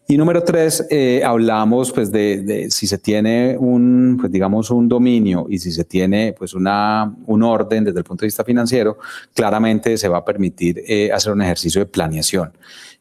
Y 0.05 0.17
número 0.17 0.43
tres, 0.43 0.85
eh, 0.89 1.21
hablamos 1.23 1.93
pues 1.93 2.11
de, 2.11 2.67
si 2.69 2.87
se 2.87 2.97
tiene 2.97 3.55
un, 3.57 4.17
pues 4.19 4.29
digamos 4.29 4.69
un 4.69 4.89
dominio 4.89 5.45
y 5.49 5.59
si 5.59 5.71
se 5.71 5.85
tiene 5.85 6.35
pues 6.37 6.53
una, 6.53 7.15
un 7.25 7.41
orden 7.41 7.85
desde 7.85 7.99
el 7.99 8.03
punto 8.03 8.21
de 8.21 8.27
vista 8.27 8.43
financiero, 8.43 8.97
claramente 9.33 9.97
se 9.97 10.09
va 10.09 10.17
a 10.17 10.25
permitir 10.25 10.83
eh, 10.85 11.09
hacer 11.09 11.31
un 11.31 11.41
ejercicio 11.41 11.79
de 11.79 11.85
planeación 11.85 12.51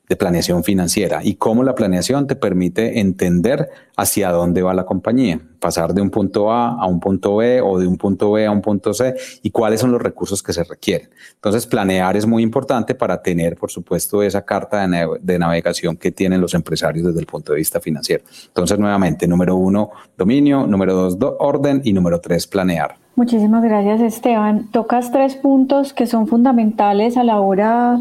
de 0.09 0.17
planeación 0.17 0.65
financiera 0.65 1.21
y 1.23 1.37
cómo 1.37 1.63
la 1.63 1.75
planeación 1.75 2.27
te 2.27 2.37
permite 2.37 3.01
entender 3.01 3.71
hacia 3.97 4.31
dónde 4.31 4.63
va 4.63 4.75
la 4.75 4.85
compañía, 4.85 5.41
pasar 5.61 5.95
de 5.95 6.03
un 6.03 6.11
punto 6.11 6.51
A 6.51 6.71
a 6.71 6.87
un 6.87 6.99
punto 6.99 7.37
B 7.37 7.61
o 7.61 7.79
de 7.79 7.87
un 7.87 7.97
punto 7.97 8.33
B 8.33 8.45
a 8.45 8.51
un 8.51 8.61
punto 8.61 8.93
C 8.93 9.15
y 9.43 9.51
cuáles 9.51 9.81
son 9.81 9.93
los 9.93 10.03
recursos 10.03 10.43
que 10.43 10.53
se 10.53 10.65
requieren. 10.65 11.09
Entonces, 11.35 11.67
planear 11.67 12.17
es 12.17 12.27
muy 12.27 12.43
importante 12.43 12.95
para 12.95 13.23
tener, 13.23 13.57
por 13.57 13.71
supuesto, 13.71 14.23
esa 14.23 14.43
carta 14.43 14.87
de, 14.87 15.39
navegación 15.39 15.97
que 15.97 16.11
tienen 16.11 16.41
los 16.41 16.55
empresarios 16.55 17.07
desde 17.07 17.21
el 17.21 17.27
punto 17.27 17.53
de 17.53 17.59
vista 17.59 17.81
financiero. 17.81 18.25
Entonces, 18.49 18.79
nuevamente, 18.79 19.27
número 19.27 19.57
uno, 19.57 19.91
dominio, 20.17 20.67
número 20.67 20.95
dos, 20.95 21.17
orden 21.39 21.81
y 21.85 21.93
número 21.93 22.21
tres, 22.21 22.47
planear. 22.47 22.97
Muchísimas 23.15 23.63
gracias, 23.63 24.01
Esteban. 24.01 24.71
Tocas 24.73 25.13
tres 25.13 25.37
puntos 25.37 25.93
que 25.93 26.07
son 26.07 26.27
fundamentales 26.27 27.17
a 27.17 27.25
la 27.25 27.41
hora 27.41 27.99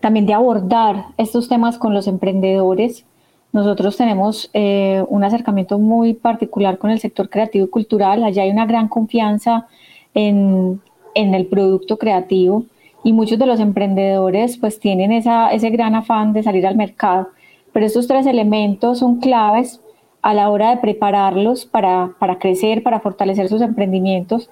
también 0.00 0.26
de 0.26 0.34
abordar 0.34 1.06
estos 1.16 1.48
temas 1.48 1.78
con 1.78 1.94
los 1.94 2.06
emprendedores. 2.06 3.04
Nosotros 3.52 3.96
tenemos 3.96 4.50
eh, 4.52 5.04
un 5.08 5.24
acercamiento 5.24 5.78
muy 5.78 6.14
particular 6.14 6.78
con 6.78 6.90
el 6.90 7.00
sector 7.00 7.28
creativo 7.28 7.66
y 7.66 7.70
cultural. 7.70 8.24
Allá 8.24 8.42
hay 8.42 8.50
una 8.50 8.66
gran 8.66 8.88
confianza 8.88 9.66
en, 10.14 10.80
en 11.14 11.34
el 11.34 11.46
producto 11.46 11.98
creativo 11.98 12.64
y 13.02 13.12
muchos 13.12 13.38
de 13.38 13.46
los 13.46 13.60
emprendedores 13.60 14.58
pues 14.58 14.80
tienen 14.80 15.12
esa, 15.12 15.50
ese 15.50 15.70
gran 15.70 15.94
afán 15.94 16.32
de 16.32 16.42
salir 16.42 16.66
al 16.66 16.76
mercado. 16.76 17.28
Pero 17.72 17.86
estos 17.86 18.06
tres 18.06 18.26
elementos 18.26 18.98
son 18.98 19.20
claves 19.20 19.80
a 20.22 20.34
la 20.34 20.50
hora 20.50 20.70
de 20.70 20.78
prepararlos 20.78 21.66
para, 21.66 22.14
para 22.18 22.38
crecer, 22.38 22.82
para 22.82 22.98
fortalecer 22.98 23.48
sus 23.48 23.62
emprendimientos, 23.62 24.50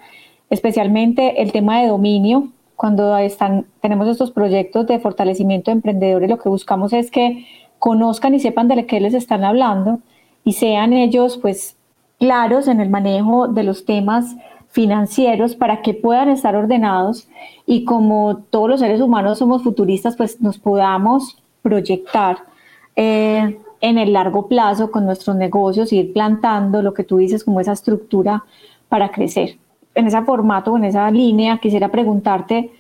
especialmente 0.51 1.43
el 1.43 1.51
tema 1.51 1.81
de 1.81 1.89
dominio, 1.89 2.53
cuando 2.77 3.17
están, 3.17 3.67
tenemos 3.81 4.09
estos 4.09 4.31
proyectos 4.31 4.87
de 4.87 4.99
fortalecimiento 4.99 5.71
de 5.71 5.77
emprendedores, 5.77 6.29
lo 6.29 6.39
que 6.39 6.49
buscamos 6.49 6.93
es 6.93 7.11
que 7.11 7.47
conozcan 7.79 8.35
y 8.35 8.41
sepan 8.41 8.69
de 8.69 8.87
qué 8.87 9.01
les 9.01 9.15
están 9.15 9.45
hablando 9.45 10.01
y 10.45 10.55
sean 10.55 10.93
ellos 10.93 11.39
pues 11.39 11.77
claros 12.19 12.69
en 12.69 12.81
el 12.81 12.91
manejo 12.91 13.49
de 13.49 13.63
los 13.63 13.85
temas 13.85 14.37
financieros 14.71 15.55
para 15.55 15.83
que 15.83 15.95
puedan 15.95 16.29
estar 16.29 16.57
ordenados 16.57 17.29
y 17.67 17.85
como 17.85 18.39
todos 18.51 18.69
los 18.69 18.81
seres 18.81 19.01
humanos 19.01 19.39
somos 19.39 19.63
futuristas, 19.63 20.17
pues 20.17 20.41
nos 20.41 20.59
podamos 20.59 21.37
proyectar 21.63 22.39
eh, 22.97 23.59
en 23.81 23.99
el 23.99 24.13
largo 24.13 24.49
plazo 24.49 24.91
con 24.91 25.07
nuestros 25.07 25.37
negocios, 25.37 25.93
ir 25.93 26.13
plantando 26.13 26.83
lo 26.83 26.95
que 26.95 27.05
tú 27.05 27.19
dices 27.19 27.45
como 27.45 27.61
esa 27.61 27.73
estructura 27.73 28.45
para 28.89 29.11
crecer 29.11 29.59
en 29.95 30.07
ese 30.07 30.23
formato, 30.23 30.77
en 30.77 30.85
esa 30.85 31.11
línea, 31.11 31.59
quisiera 31.59 31.89
preguntarte, 31.89 32.71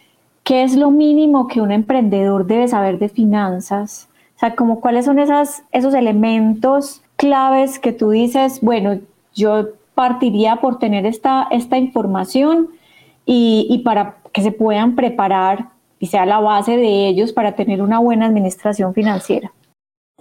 ¿qué 0.42 0.62
es 0.62 0.76
lo 0.76 0.90
mínimo 0.90 1.46
que 1.46 1.60
un 1.60 1.72
emprendedor 1.72 2.46
debe 2.46 2.68
saber 2.68 2.98
de 2.98 3.08
finanzas 3.08 4.08
O 4.36 4.38
sea, 4.38 4.54
como 4.54 4.80
cuáles 4.80 5.04
son 5.04 5.18
esas, 5.18 5.64
esos 5.72 5.94
elementos 5.94 7.02
claves 7.16 7.78
que 7.78 7.92
tú 7.92 8.10
dices, 8.10 8.60
bueno, 8.60 8.98
yo 9.34 9.68
partiría 9.94 10.56
por 10.56 10.78
tener 10.78 11.06
esta, 11.06 11.48
información 11.76 12.68
y 13.26 13.80
para 13.84 14.16
que 14.32 14.42
se 14.42 14.52
puedan 14.52 14.96
preparar 14.96 15.68
y 15.98 16.06
sea 16.06 16.26
la 16.26 16.40
base 16.40 16.76
de 16.76 17.08
ellos 17.08 17.32
para 17.32 17.52
tener 17.52 17.80
una 17.80 17.98
buena 17.98 18.26
administración 18.26 18.92
financiera. 18.92 19.52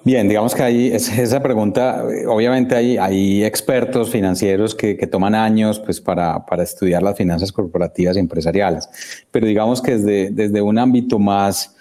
Bien, 0.05 0.27
digamos 0.27 0.53
que 0.53 0.61
ahí 0.61 0.87
esa 0.91 1.41
pregunta, 1.41 2.03
obviamente 2.27 2.75
hay, 2.75 3.43
expertos 3.45 4.09
financieros 4.09 4.75
que, 4.75 4.95
toman 5.07 5.33
años 5.33 5.79
pues, 5.79 6.01
para, 6.01 6.43
estudiar 6.61 7.01
las 7.01 7.15
finanzas 7.15 7.53
corporativas 7.53 8.17
y 8.17 8.19
empresariales, 8.19 8.89
pero 9.31 9.47
digamos 9.47 9.81
que 9.81 9.97
desde, 9.97 10.61
un 10.61 10.77
ámbito 10.77 11.19
más, 11.19 11.73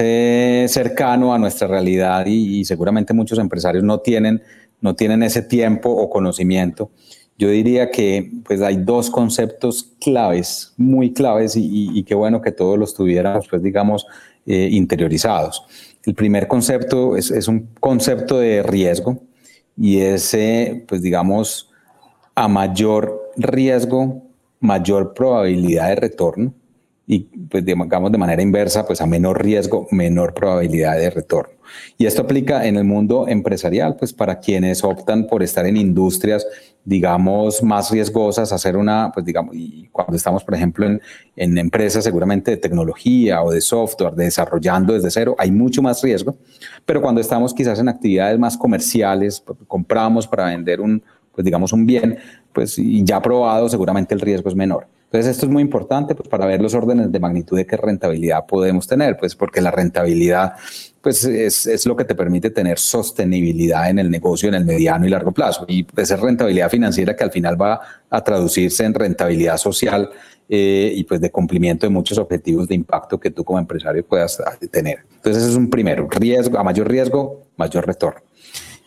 eh, 0.00 0.66
cercano 0.68 1.32
a 1.32 1.38
nuestra 1.38 1.68
realidad 1.68 2.26
y, 2.26 2.64
seguramente 2.64 3.14
muchos 3.14 3.38
empresarios 3.38 3.84
no 3.84 4.00
tienen, 4.00 4.42
no 4.80 4.96
tienen 4.96 5.22
ese 5.22 5.42
tiempo 5.42 5.88
o 5.88 6.10
conocimiento, 6.10 6.90
yo 7.38 7.48
diría 7.48 7.92
que 7.92 8.28
pues, 8.44 8.60
hay 8.60 8.76
dos 8.76 9.08
conceptos 9.08 9.92
claves, 10.00 10.74
muy 10.76 11.12
claves 11.12 11.54
y, 11.54 11.96
y 11.96 12.02
qué 12.02 12.16
bueno 12.16 12.42
que 12.42 12.50
todos 12.50 12.76
los 12.76 12.92
tuviéramos, 12.92 13.46
pues 13.48 13.62
digamos, 13.62 14.04
eh, 14.46 14.68
interiorizados. 14.72 15.62
El 16.10 16.16
primer 16.16 16.48
concepto 16.48 17.16
es, 17.16 17.30
es, 17.30 17.46
un 17.46 17.68
concepto 17.78 18.40
de 18.40 18.64
riesgo 18.64 19.22
y 19.76 20.00
ese, 20.00 20.84
pues 20.88 21.02
digamos, 21.02 21.70
a 22.34 22.48
mayor 22.48 23.30
riesgo, 23.36 24.24
mayor 24.58 25.14
probabilidad 25.14 25.86
de 25.90 25.94
retorno 25.94 26.54
y 27.12 27.26
pues 27.50 27.64
digamos 27.64 28.12
de 28.12 28.18
manera 28.18 28.40
inversa, 28.40 28.86
pues 28.86 29.00
a 29.00 29.06
menor 29.06 29.42
riesgo, 29.42 29.88
menor 29.90 30.32
probabilidad 30.32 30.96
de 30.96 31.10
retorno. 31.10 31.54
Y 31.98 32.06
esto 32.06 32.22
aplica 32.22 32.64
en 32.64 32.76
el 32.76 32.84
mundo 32.84 33.26
empresarial, 33.26 33.96
pues 33.96 34.12
para 34.12 34.38
quienes 34.38 34.84
optan 34.84 35.26
por 35.26 35.42
estar 35.42 35.66
en 35.66 35.76
industrias, 35.76 36.46
digamos, 36.84 37.64
más 37.64 37.90
riesgosas, 37.90 38.52
hacer 38.52 38.76
una, 38.76 39.10
pues 39.12 39.26
digamos, 39.26 39.56
y 39.56 39.88
cuando 39.90 40.16
estamos, 40.16 40.44
por 40.44 40.54
ejemplo, 40.54 40.86
en, 40.86 41.00
en 41.34 41.58
empresas 41.58 42.04
seguramente 42.04 42.52
de 42.52 42.58
tecnología 42.58 43.42
o 43.42 43.50
de 43.50 43.60
software, 43.60 44.14
desarrollando 44.14 44.92
desde 44.92 45.10
cero, 45.10 45.34
hay 45.36 45.50
mucho 45.50 45.82
más 45.82 46.00
riesgo, 46.04 46.36
pero 46.86 47.02
cuando 47.02 47.20
estamos 47.20 47.52
quizás 47.52 47.80
en 47.80 47.88
actividades 47.88 48.38
más 48.38 48.56
comerciales, 48.56 49.40
pues, 49.40 49.58
compramos 49.66 50.28
para 50.28 50.44
vender 50.44 50.80
un, 50.80 51.02
pues 51.34 51.44
digamos, 51.44 51.72
un 51.72 51.86
bien, 51.86 52.18
pues 52.52 52.76
ya 52.76 53.20
probado, 53.20 53.68
seguramente 53.68 54.14
el 54.14 54.20
riesgo 54.20 54.48
es 54.48 54.54
menor. 54.54 54.86
Entonces, 55.12 55.32
esto 55.32 55.46
es 55.46 55.52
muy 55.52 55.62
importante 55.62 56.14
pues, 56.14 56.28
para 56.28 56.46
ver 56.46 56.62
los 56.62 56.72
órdenes 56.72 57.10
de 57.10 57.18
magnitud 57.18 57.56
de 57.56 57.66
qué 57.66 57.76
rentabilidad 57.76 58.46
podemos 58.46 58.86
tener, 58.86 59.16
pues 59.16 59.34
porque 59.34 59.60
la 59.60 59.72
rentabilidad 59.72 60.52
pues, 61.00 61.24
es, 61.24 61.66
es, 61.66 61.84
lo 61.84 61.96
que 61.96 62.04
te 62.04 62.14
permite 62.14 62.50
tener 62.50 62.78
sostenibilidad 62.78 63.90
en 63.90 63.98
el 63.98 64.08
negocio 64.08 64.48
en 64.48 64.54
el 64.54 64.64
mediano 64.64 65.08
y 65.08 65.10
largo 65.10 65.32
plazo. 65.32 65.64
Y 65.66 65.82
pues, 65.82 66.12
es 66.12 66.20
rentabilidad 66.20 66.70
financiera 66.70 67.16
que 67.16 67.24
al 67.24 67.32
final 67.32 67.60
va 67.60 67.80
a 68.08 68.22
traducirse 68.22 68.84
en 68.84 68.94
rentabilidad 68.94 69.56
social 69.56 70.08
eh, 70.48 70.92
y 70.94 71.02
pues 71.02 71.20
de 71.20 71.32
cumplimiento 71.32 71.86
de 71.86 71.90
muchos 71.90 72.16
objetivos 72.16 72.68
de 72.68 72.76
impacto 72.76 73.18
que 73.18 73.32
tú 73.32 73.42
como 73.42 73.58
empresario 73.58 74.06
puedas 74.06 74.40
tener. 74.70 74.98
Entonces, 75.16 75.42
ese 75.42 75.50
es 75.50 75.56
un 75.56 75.68
primero, 75.68 76.08
riesgo, 76.08 76.56
a 76.56 76.62
mayor 76.62 76.88
riesgo, 76.88 77.46
mayor 77.56 77.84
retorno. 77.84 78.20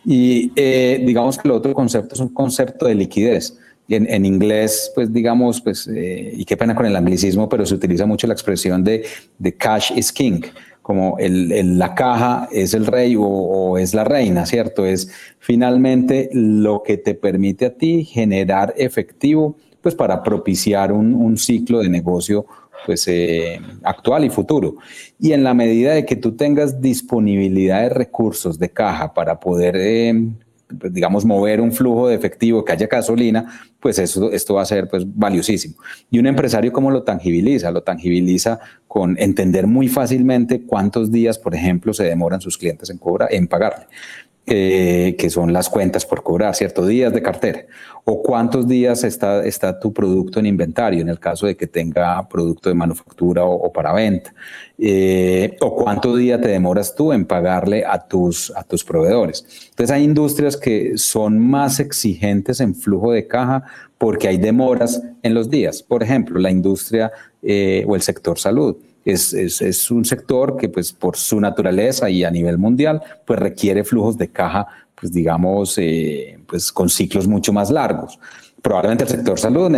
Y 0.06 0.53
eh, 0.56 1.03
digamos 1.06 1.38
que 1.38 1.50
el 1.50 1.53
otro 1.53 1.74
concepto 1.74 2.15
es 2.15 2.22
un 2.22 2.34
concepto 2.34 2.86
de 2.86 2.96
liquidez 2.96 3.58
en, 3.90 4.25
inglés, 4.25 4.92
pues 4.96 5.12
digamos, 5.12 5.62
pues, 5.62 5.88
eh, 5.88 6.32
y 6.36 6.46
qué 6.46 6.56
pena 6.56 6.75
con 6.75 6.86
el 6.86 6.96
anglicismo, 6.96 7.50
pero 7.50 7.66
se 7.66 7.75
utiliza 7.75 8.06
mucho 8.06 8.28
la 8.28 8.34
expresión 8.34 8.84
de, 8.84 9.04
de 9.38 9.54
cash 9.54 9.92
is 9.96 10.12
king, 10.12 10.42
como 10.82 11.18
el, 11.18 11.80
la 11.80 11.96
caja 11.96 12.48
es 12.52 12.74
el 12.74 12.86
rey 12.86 13.16
o, 13.18 13.78
es 13.78 13.94
la 13.94 14.04
reina, 14.04 14.46
¿cierto? 14.46 14.86
Es 14.86 15.10
finalmente 15.40 16.30
lo 16.34 16.84
que 16.84 16.98
te 16.98 17.16
permite 17.16 17.66
a 17.66 17.74
ti 17.74 18.04
generar 18.04 18.74
efectivo, 18.78 19.56
pues 19.82 19.96
para 19.96 20.22
propiciar 20.24 20.92
un, 20.92 21.38
ciclo 21.38 21.80
de 21.80 21.90
negocio 21.90 22.46
pues 22.86 23.08
eh, 23.08 23.62
actual 23.84 24.25
y 24.25 24.30
futuro. 24.30 24.75
Y 25.18 25.32
en 25.32 25.44
la 25.46 25.54
medida 25.54 25.94
de 25.94 26.06
que 26.06 26.18
tú 26.18 26.36
tengas 26.36 26.82
disponibilidad 26.82 27.82
de 27.82 27.90
recursos 27.90 28.60
de 28.60 28.70
caja 28.70 29.13
para 29.13 29.40
poder 29.40 29.78
eh, 29.78 30.13
digamos, 30.89 31.25
mover 31.25 31.62
un 31.62 31.72
flujo 31.72 32.08
de 32.08 32.15
efectivo, 32.15 32.63
que 32.63 32.72
haya 32.72 32.88
gasolina, 32.88 33.46
pues 33.80 34.00
eso, 34.00 34.32
esto 34.32 34.56
va 34.56 34.62
a 34.62 34.65
ser 34.65 34.88
pues, 34.88 35.03
valiosísimo. 35.06 35.75
Y 36.10 36.20
un 36.20 36.27
empresario, 36.27 36.72
¿cómo 36.72 36.92
lo 36.92 37.03
tangibiliza? 37.03 37.72
Lo 37.72 37.84
tangibiliza 37.84 38.60
con 38.88 39.15
entender 39.20 39.68
muy 39.68 39.88
fácilmente 39.88 40.62
cuántos 40.62 41.12
días, 41.12 41.38
por 41.38 41.56
ejemplo, 41.56 41.94
se 41.94 42.03
demoran 42.03 42.42
sus 42.42 42.58
clientes 42.58 42.89
en, 42.89 42.98
cobra, 42.98 43.27
en 43.30 43.48
pagarle. 43.48 43.86
Eh, 44.46 45.16
que 45.18 45.30
son 45.30 45.54
las 45.54 45.70
cuentas 45.70 46.06
por 46.06 46.22
cobrar, 46.22 46.54
¿cierto? 46.54 46.86
Días 46.86 47.14
de 47.14 47.22
cartera. 47.22 47.66
O 48.04 48.22
cuántos 48.22 48.68
días 48.68 49.06
está, 49.06 49.46
está 49.46 49.80
tu 49.80 49.94
producto 49.94 50.38
en 50.42 50.46
inventario, 50.46 51.00
en 51.00 51.08
el 51.08 51.18
caso 51.18 51.46
de 51.48 51.56
que 51.56 51.66
tenga 51.66 52.28
producto 52.28 52.68
de 52.68 52.76
manufactura 52.76 53.46
o, 53.46 53.72
para 53.72 53.94
venta. 53.94 54.34
Eh, 54.78 55.56
o 55.62 55.74
cuántos 55.78 56.18
días 56.18 56.42
te 56.42 56.50
demoras 56.50 56.94
tú 56.94 57.14
en 57.14 57.24
pagarle 57.24 57.86
a 57.86 58.06
tus, 58.06 58.52
a 58.54 58.66
tus 58.66 58.84
proveedores. 58.84 59.46
Entonces 59.70 59.96
hay 59.96 60.04
industrias 60.04 60.58
que 60.58 60.98
son 60.98 61.40
más 61.40 61.80
exigentes 61.80 62.60
en 62.60 62.76
flujo 62.76 63.14
de 63.14 63.26
caja 63.26 63.64
porque 63.98 64.28
hay 64.28 64.40
demoras 64.40 65.02
en 65.22 65.34
los 65.34 65.50
días. 65.50 65.82
Por 65.82 66.04
ejemplo, 66.04 66.38
la 66.38 66.52
industria 66.52 67.14
eh, 67.42 67.86
o 67.88 67.96
el 67.96 68.02
sector 68.02 68.38
salud 68.38 68.76
es, 69.06 69.34
es, 69.34 69.62
es, 69.62 69.92
un 69.92 70.06
sector 70.06 70.58
que 70.58 70.70
pues 70.70 70.94
por 70.94 71.18
su 71.18 71.40
naturaleza 71.40 72.10
y 72.10 72.24
a 72.24 72.32
nivel 72.32 72.58
mundial 72.58 73.02
pues 73.26 73.40
requiere 73.40 73.84
flujos 73.84 74.18
de 74.18 74.30
caja 74.30 74.68
pues 74.96 75.12
digamos 75.12 75.78
eh, 75.78 76.40
pues 76.48 76.72
con 76.72 76.90
ciclos 76.90 77.28
mucho 77.28 77.52
más 77.52 77.70
largos. 77.70 78.20
Probablemente 78.62 79.04
el 79.04 79.10
sector 79.10 79.38
salud 79.38 79.70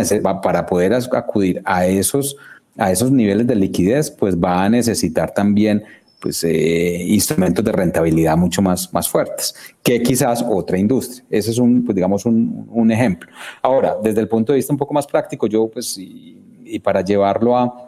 para 0.42 0.64
poder 0.64 0.94
acudir 0.94 1.60
a 1.64 1.86
esos, 1.86 2.36
a 2.76 2.92
esos 2.92 3.10
niveles 3.10 3.46
de 3.46 3.56
liquidez 3.56 4.10
pues 4.10 4.36
va 4.36 4.64
a 4.64 4.68
necesitar 4.68 5.34
también 5.34 5.82
pues, 6.20 6.44
eh, 6.44 7.04
instrumentos 7.06 7.64
de 7.64 7.72
rentabilidad 7.72 8.36
mucho 8.36 8.62
más, 8.62 8.92
más 8.92 9.08
fuertes 9.08 9.54
que 9.82 10.02
quizás 10.02 10.44
otra 10.48 10.78
industria. 10.78 11.24
Ese 11.30 11.50
es 11.50 11.58
un, 11.58 11.84
pues, 11.84 11.94
digamos, 11.94 12.24
un, 12.24 12.68
un 12.70 12.90
ejemplo. 12.90 13.30
Ahora, 13.62 13.96
desde 14.02 14.20
el 14.20 14.28
punto 14.28 14.52
de 14.52 14.56
vista 14.56 14.72
un 14.72 14.78
poco 14.78 14.94
más 14.94 15.06
práctico, 15.06 15.46
yo, 15.46 15.68
pues, 15.68 15.96
y, 15.98 16.36
y 16.64 16.78
para 16.80 17.02
llevarlo 17.02 17.56
a, 17.56 17.85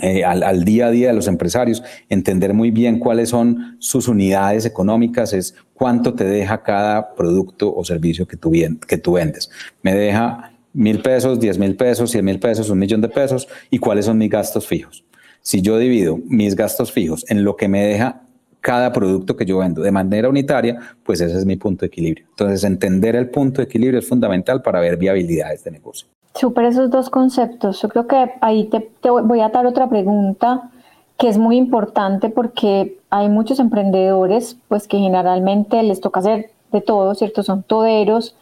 eh, 0.00 0.24
al, 0.24 0.64
día 0.64 0.86
a 0.86 0.90
día 0.90 1.08
de 1.08 1.14
los 1.14 1.28
empresarios, 1.28 1.82
entender 2.08 2.54
muy 2.54 2.70
bien 2.70 2.98
cuáles 2.98 3.28
son 3.28 3.76
sus 3.78 4.08
unidades 4.08 4.64
económicas, 4.64 5.32
es 5.32 5.54
cuánto 5.74 6.14
te 6.14 6.24
deja 6.24 6.62
cada 6.62 7.14
producto 7.14 7.74
o 7.74 7.84
servicio 7.84 8.26
que 8.26 8.36
tú, 8.36 8.52
que 8.86 8.98
tú 8.98 9.12
vendes. 9.12 9.50
Me 9.82 9.94
deja 9.94 10.52
mil 10.72 11.02
pesos, 11.02 11.38
diez 11.38 11.58
mil 11.58 11.76
pesos, 11.76 12.10
cien 12.10 12.24
mil 12.24 12.40
pesos, 12.40 12.70
un 12.70 12.78
millón 12.78 13.00
de 13.00 13.08
pesos 13.08 13.48
y 13.70 13.78
cuáles 13.78 14.06
son 14.06 14.18
mis 14.18 14.30
gastos 14.30 14.66
fijos. 14.66 15.04
Si 15.42 15.60
yo 15.60 15.76
divido 15.78 16.18
mis 16.26 16.56
gastos 16.56 16.92
fijos 16.92 17.24
en 17.28 17.44
lo 17.44 17.56
que 17.56 17.68
me 17.68 17.84
deja 17.84 18.22
cada 18.62 18.92
producto 18.92 19.36
que 19.36 19.44
yo 19.44 19.58
vendo 19.58 19.82
de 19.82 19.90
manera 19.90 20.28
unitaria, 20.28 20.78
pues 21.02 21.20
ese 21.20 21.36
es 21.36 21.44
mi 21.44 21.56
punto 21.56 21.80
de 21.80 21.88
equilibrio. 21.88 22.26
Entonces, 22.30 22.64
entender 22.64 23.16
el 23.16 23.28
punto 23.28 23.60
de 23.60 23.64
equilibrio 23.64 23.98
es 23.98 24.08
fundamental 24.08 24.62
para 24.62 24.80
ver 24.80 24.96
viabilidades 24.96 25.64
de 25.64 25.72
negocio. 25.72 26.08
Súper 26.34 26.66
esos 26.66 26.90
dos 26.90 27.10
conceptos. 27.10 27.82
Yo 27.82 27.88
creo 27.88 28.06
que 28.06 28.32
ahí 28.40 28.64
te, 28.64 29.10
voy 29.10 29.40
a 29.40 29.50
dar 29.50 29.66
otra 29.66 29.88
pregunta 29.88 30.70
que 31.18 31.28
es 31.28 31.38
muy 31.38 31.56
importante 31.56 32.30
porque 32.30 32.98
hay 33.10 33.28
muchos 33.28 33.60
emprendedores 33.60 34.56
pues 34.68 34.88
que 34.88 34.98
generalmente 34.98 35.82
les 35.82 36.00
toca 36.00 36.20
hacer 36.20 36.50
de 36.72 36.80
todo, 36.80 37.14
¿cierto? 37.14 37.42
Son 37.42 37.62
toderos 37.62 38.34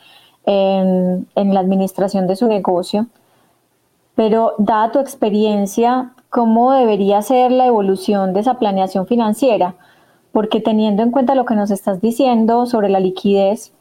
en, 0.47 1.27
en 1.35 1.55
la 1.55 1.61
administración 1.61 2.27
de 2.27 2.37
su 2.37 2.47
negocio. 2.47 3.07
Pero 4.15 4.55
dada 4.59 4.93
tu 4.93 4.99
experiencia, 5.01 6.13
¿cómo 6.31 6.73
debería 6.73 7.21
ser 7.23 7.51
la 7.51 7.67
evolución 7.67 8.33
de 8.33 8.41
esa 8.41 8.59
planeación 8.59 9.07
financiera? 9.07 9.75
Porque 10.33 10.61
teniendo 10.61 11.03
en 11.03 11.11
cuenta 11.11 11.35
lo 11.35 11.45
que 11.45 11.57
nos 11.57 11.71
estás 11.71 12.01
diciendo 12.01 12.67
sobre 12.67 12.89
la 12.89 13.01
liquidez, 13.01 13.73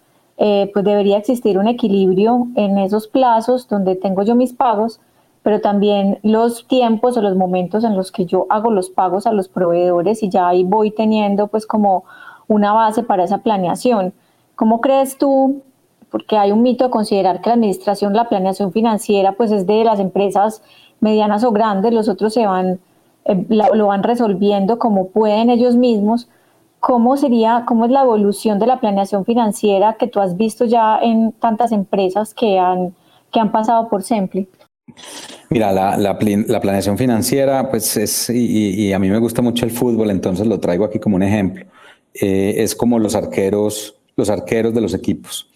eh, 0.42 0.72
pues 0.74 0.86
debería 0.86 1.18
existir 1.18 1.60
un 1.60 1.68
equilibrio 1.68 2.48
en 2.56 2.78
esos 2.78 3.10
plazos 3.10 3.68
donde 3.68 3.98
tengo 3.98 4.24
yo 4.24 4.36
mis 4.36 4.54
pagos, 4.54 5.02
pero 5.44 5.60
también 5.60 6.18
los 6.24 6.66
tiempos 6.66 7.18
o 7.18 7.22
los 7.22 7.36
momentos 7.36 7.84
en 7.84 7.98
los 7.98 8.14
que 8.14 8.26
yo 8.26 8.46
hago 8.50 8.72
los 8.72 8.90
pagos 8.90 9.28
a 9.28 9.34
los 9.34 9.50
proveedores 9.50 10.24
y 10.24 10.30
ya 10.30 10.48
ahí 10.48 10.64
voy 10.64 10.92
teniendo 10.92 11.48
pues 11.48 11.68
como 11.68 12.06
una 12.48 12.72
base 12.72 13.04
para 13.04 13.26
esa 13.26 13.40
planeación. 13.40 14.14
¿Cómo 14.56 14.80
crees 14.80 15.18
tú? 15.18 15.62
Porque 16.10 16.38
hay 16.38 16.54
un 16.54 16.64
mito 16.64 16.86
de 16.86 16.90
considerar 16.90 17.42
que 17.42 17.50
la 17.50 17.56
administración, 17.56 18.14
la 18.14 18.30
planeación 18.30 18.72
financiera, 18.72 19.34
pues 19.34 19.52
es 19.52 19.68
de 19.68 19.84
las 19.84 20.00
empresas 20.00 20.64
medianas 21.02 21.44
o 21.44 21.52
grandes, 21.52 21.92
los 21.92 22.08
otros 22.08 22.34
se 22.34 22.46
van, 22.46 22.80
eh, 23.26 23.46
lo 23.50 23.88
van 23.88 24.04
resolviendo 24.04 24.80
como 24.80 25.10
pueden 25.10 25.50
ellos 25.50 25.76
mismos, 25.76 26.30
¿Cómo 26.80 27.18
sería, 27.18 27.64
cómo 27.68 27.86
es 27.86 27.92
la 27.92 28.04
evolución 28.04 28.60
de 28.60 28.68
la 28.68 28.80
planeación 28.80 29.26
financiera 29.26 29.96
que 30.00 30.08
tú 30.08 30.20
has 30.20 30.38
visto 30.38 30.66
ya 30.66 31.00
en 31.02 31.34
tantas 31.34 31.72
empresas 31.72 32.34
que 32.34 32.58
han, 32.58 32.96
que 33.32 33.40
han 33.40 33.52
pasado 33.52 33.90
por 33.90 34.04
Sempli? 34.04 34.48
Mira, 35.50 35.72
la, 35.72 35.98
la, 35.98 36.18
la, 36.48 36.62
planeación 36.62 36.98
financiera, 36.98 37.70
pues 37.70 37.98
es, 37.98 38.30
y, 38.30 38.88
y, 38.88 38.94
a 38.94 39.00
mí 39.00 39.10
me 39.10 39.18
gusta 39.18 39.42
mucho 39.42 39.66
el 39.66 39.72
fútbol, 39.72 40.10
entonces 40.10 40.48
lo 40.48 40.60
traigo 40.60 40.86
aquí 40.86 41.00
como 41.00 41.16
un 41.16 41.24
ejemplo. 41.24 41.66
eh, 42.14 42.56
es 42.58 42.76
como 42.76 42.98
los 43.00 43.16
arqueros, 43.16 43.96
los 44.16 44.30
arqueros 44.30 44.74
de 44.74 44.82
los 44.82 44.94
equipos. 44.94 45.50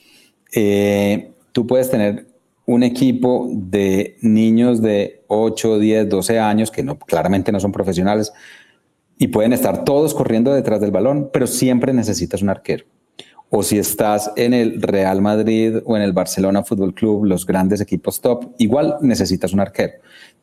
Eh, 0.53 1.31
tú 1.51 1.65
puedes 1.65 1.89
tener 1.89 2.27
un 2.65 2.83
equipo 2.83 3.47
de 3.51 4.17
niños 4.21 4.81
de 4.81 5.23
8, 5.27 5.79
10, 5.79 6.09
12 6.09 6.39
años 6.39 6.71
que 6.71 6.83
no, 6.83 6.97
claramente 6.97 7.51
no 7.51 7.59
son 7.59 7.71
profesionales 7.71 8.31
y 9.17 9.27
pueden 9.27 9.53
estar 9.53 9.83
todos 9.83 10.13
corriendo 10.13 10.53
detrás 10.53 10.81
del 10.81 10.91
balón, 10.91 11.29
pero 11.31 11.47
siempre 11.47 11.93
necesitas 11.93 12.41
un 12.41 12.49
arquero. 12.49 12.85
O 13.49 13.61
si 13.61 13.77
estás 13.77 14.31
en 14.35 14.53
el 14.53 14.81
Real 14.81 15.21
Madrid 15.21 15.77
o 15.85 15.95
en 15.95 16.01
el 16.01 16.11
Barcelona 16.11 16.63
Fútbol 16.63 16.95
Club, 16.95 17.25
los 17.25 17.45
grandes 17.45 17.81
equipos 17.81 18.19
top, 18.19 18.53
igual 18.57 18.97
necesitas 19.01 19.53
un 19.53 19.59
arquero. 19.59 19.93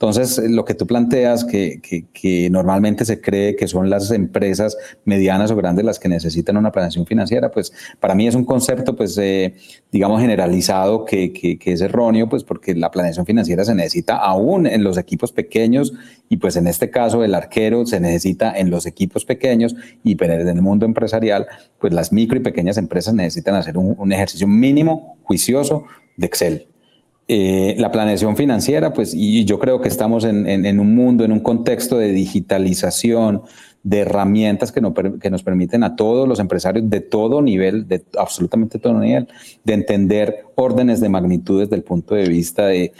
Entonces, 0.02 0.38
lo 0.48 0.64
que 0.64 0.72
tú 0.72 0.86
planteas, 0.86 1.44
que, 1.44 1.78
que, 2.14 2.48
normalmente 2.48 3.04
se 3.04 3.20
cree 3.20 3.54
que 3.54 3.68
son 3.68 3.90
las 3.90 4.10
empresas 4.10 4.78
medianas 5.04 5.50
o 5.50 5.56
grandes 5.56 5.84
las 5.84 5.98
que 5.98 6.08
necesitan 6.08 6.56
una 6.56 6.72
planeación 6.72 7.04
financiera, 7.04 7.50
pues 7.50 7.70
para 8.00 8.14
mí 8.14 8.26
es 8.26 8.34
un 8.34 8.46
concepto, 8.46 8.96
pues, 8.96 9.18
eh, 9.18 9.56
digamos, 9.92 10.22
generalizado 10.22 11.04
que, 11.04 11.34
que, 11.34 11.58
es 11.70 11.82
erróneo, 11.82 12.30
pues 12.30 12.44
porque 12.44 12.74
la 12.74 12.90
planeación 12.90 13.26
financiera 13.26 13.62
se 13.62 13.74
necesita 13.74 14.16
aún 14.16 14.66
en 14.66 14.84
los 14.84 14.96
equipos 14.96 15.32
pequeños 15.32 15.92
y 16.30 16.38
pues 16.38 16.56
en 16.56 16.66
este 16.66 16.88
caso 16.88 17.22
el 17.22 17.34
arquero 17.34 17.84
se 17.84 18.00
necesita 18.00 18.58
en 18.58 18.70
los 18.70 18.86
equipos 18.86 19.26
pequeños 19.26 19.76
y 20.02 20.14
pero 20.14 20.32
en 20.32 20.48
el 20.48 20.62
mundo 20.62 20.86
empresarial, 20.86 21.46
pues 21.78 21.92
las 21.92 22.10
micro 22.10 22.38
y 22.38 22.40
pequeñas 22.40 22.78
empresas 22.78 23.12
necesitan 23.12 23.54
hacer 23.54 23.76
un 23.76 24.12
ejercicio 24.14 24.46
mínimo, 24.46 25.18
juicioso 25.24 25.84
de 26.16 26.26
Excel. 26.26 26.70
Eh, 27.32 27.76
la 27.78 27.92
planeación 27.92 28.36
financiera, 28.36 28.92
pues, 28.92 29.14
y 29.14 29.44
yo 29.44 29.60
creo 29.60 29.80
que 29.80 29.86
estamos 29.86 30.24
en, 30.24 30.80
un 30.80 30.94
mundo, 30.96 31.24
en 31.24 31.30
un 31.30 31.38
contexto 31.38 31.96
de 31.96 32.10
digitalización, 32.10 33.42
de 33.84 34.00
herramientas 34.00 34.72
que, 34.72 34.80
nos 34.80 35.42
permiten 35.44 35.84
a 35.84 35.94
todos 35.94 36.26
los 36.26 36.40
empresarios 36.40 36.90
de 36.90 37.00
todo 37.00 37.40
nivel, 37.40 37.86
de 37.86 38.02
absolutamente 38.18 38.80
todo 38.80 38.98
nivel, 38.98 39.28
de 39.62 39.74
entender 39.74 40.44
órdenes 40.56 41.00
de 41.00 41.08
magnitud 41.08 41.60
desde 41.60 41.76
el 41.76 41.84
punto 41.84 42.16
de 42.16 42.28
vista 42.28 42.66
de 42.66 42.94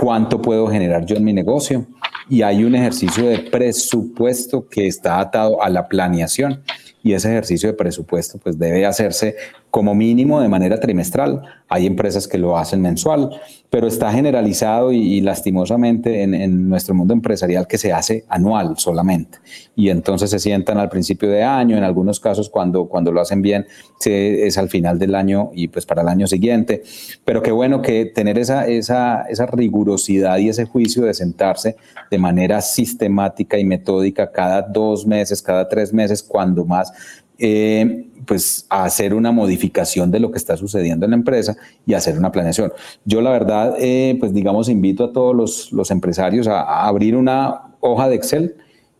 cuánto 0.00 0.42
puedo 0.42 0.66
generar 0.66 1.06
yo 1.06 1.14
en 1.14 1.22
mi 1.22 1.32
negocio. 1.32 1.86
Y 2.28 2.42
hay 2.42 2.64
un 2.64 2.74
ejercicio 2.74 3.28
de 3.28 3.38
presupuesto 3.38 4.66
que 4.66 4.88
está 4.88 5.20
atado 5.20 5.62
a 5.62 5.70
la 5.70 5.86
planeación 5.86 6.64
y 7.04 7.12
ese 7.12 7.30
ejercicio 7.30 7.68
de 7.68 7.74
presupuesto 7.74 8.38
pues 8.38 8.58
debe 8.58 8.84
hacerse 8.84 9.36
como 9.70 9.94
mínimo 9.94 10.40
de 10.40 10.48
manera 10.48 10.80
trimestral. 10.80 11.42
Hay 11.68 11.86
empresas 11.86 12.26
que 12.26 12.38
lo 12.38 12.56
hacen 12.56 12.80
mensual, 12.80 13.30
pero 13.68 13.86
está 13.86 14.10
generalizado 14.10 14.92
y, 14.92 15.20
lastimosamente 15.20 16.22
en, 16.22 16.68
nuestro 16.68 16.94
mundo 16.94 17.12
empresarial 17.12 17.66
que 17.66 17.76
se 17.76 17.92
hace 17.92 18.24
anual 18.28 18.78
solamente. 18.78 19.38
Y 19.76 19.90
entonces 19.90 20.30
se 20.30 20.38
sientan 20.38 20.78
al 20.78 20.88
principio 20.88 21.28
de 21.28 21.42
año, 21.44 21.76
en 21.76 21.84
algunos 21.84 22.20
casos 22.20 22.48
cuando, 22.48 22.86
cuando 22.86 23.12
lo 23.12 23.20
hacen 23.20 23.42
bien 23.42 23.66
es 24.06 24.56
al 24.56 24.70
final 24.70 24.98
del 24.98 25.14
año 25.14 25.50
y 25.52 25.68
pues 25.68 25.84
para 25.84 26.00
el 26.02 26.08
año 26.08 26.26
siguiente. 26.26 26.82
Pero 27.24 27.42
qué 27.42 27.52
bueno 27.52 27.82
que 27.82 28.06
tener 28.06 28.38
esa, 28.38 28.66
esa, 28.66 29.22
esa 29.22 29.46
rigurosidad 29.46 30.38
y 30.38 30.48
ese 30.48 30.64
juicio 30.64 31.04
de 31.04 31.12
sentarse 31.12 31.76
de 32.10 32.18
manera 32.18 32.62
sistemática 32.62 33.58
y 33.58 33.64
metódica 33.64 34.32
cada 34.32 34.62
dos 34.62 35.06
meses, 35.06 35.42
cada 35.42 35.68
tres 35.68 35.92
meses, 35.92 36.22
cuando 36.22 36.64
más 36.64 36.92
eh, 37.38 38.06
pues 38.26 38.66
hacer 38.68 39.14
una 39.14 39.32
modificación 39.32 40.10
de 40.10 40.20
lo 40.20 40.30
que 40.30 40.38
está 40.38 40.56
sucediendo 40.56 41.06
en 41.06 41.12
la 41.12 41.16
empresa 41.16 41.56
y 41.86 41.94
hacer 41.94 42.18
una 42.18 42.32
planeación. 42.32 42.72
Yo 43.04 43.22
la 43.22 43.30
verdad, 43.30 43.76
eh, 43.78 44.16
pues 44.18 44.34
digamos, 44.34 44.68
invito 44.68 45.04
a 45.04 45.12
todos 45.12 45.70
los, 45.72 45.90
empresarios 45.90 46.46
a, 46.48 46.86
abrir 46.86 47.16
una 47.16 47.74
hoja 47.80 48.08
de 48.08 48.16
Excel 48.16 48.56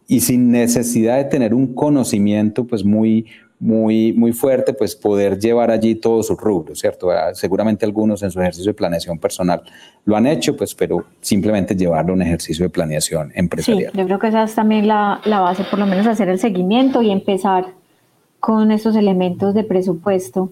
y 0.06 0.20
sin 0.20 0.50
necesidad 0.50 1.18
de 1.18 1.24
tener 1.24 1.52
un 1.52 1.74
conocimiento 1.74 2.64
pues 2.64 2.84
muy, 2.84 3.26
muy, 3.60 4.12
muy 4.12 4.32
fuerte, 4.32 4.72
pues 4.72 4.94
poder 4.94 5.38
llevar 5.38 5.70
allí 5.70 5.96
todos 5.96 6.28
sus 6.28 6.38
rubros, 6.38 6.78
¿cierto? 6.78 7.10
Ah, 7.10 7.34
seguramente 7.34 7.84
algunos 7.84 8.22
en 8.22 8.30
su 8.30 8.40
ejercicio 8.40 8.70
de 8.70 8.74
planeación 8.74 9.18
personal 9.18 9.62
lo 10.04 10.16
han 10.16 10.26
hecho, 10.26 10.56
pues, 10.56 10.74
pero 10.74 11.04
simplemente 11.20 11.74
llevarlo 11.74 12.12
a 12.12 12.14
un 12.14 12.22
ejercicio 12.22 12.64
de 12.64 12.70
planeación 12.70 13.32
empresarial. 13.34 13.92
Sí, 13.92 13.98
yo 13.98 14.06
creo 14.06 14.18
que 14.18 14.28
esa 14.28 14.44
es 14.44 14.54
también 14.54 14.86
la, 14.86 15.20
la 15.24 15.40
base, 15.40 15.64
por 15.64 15.78
lo 15.78 15.86
menos 15.86 16.06
hacer 16.06 16.28
el 16.28 16.38
seguimiento 16.38 17.02
y 17.02 17.10
empezar 17.10 17.77
con 18.48 18.72
esos 18.72 18.96
elementos 18.96 19.52
de 19.52 19.62
presupuesto. 19.62 20.50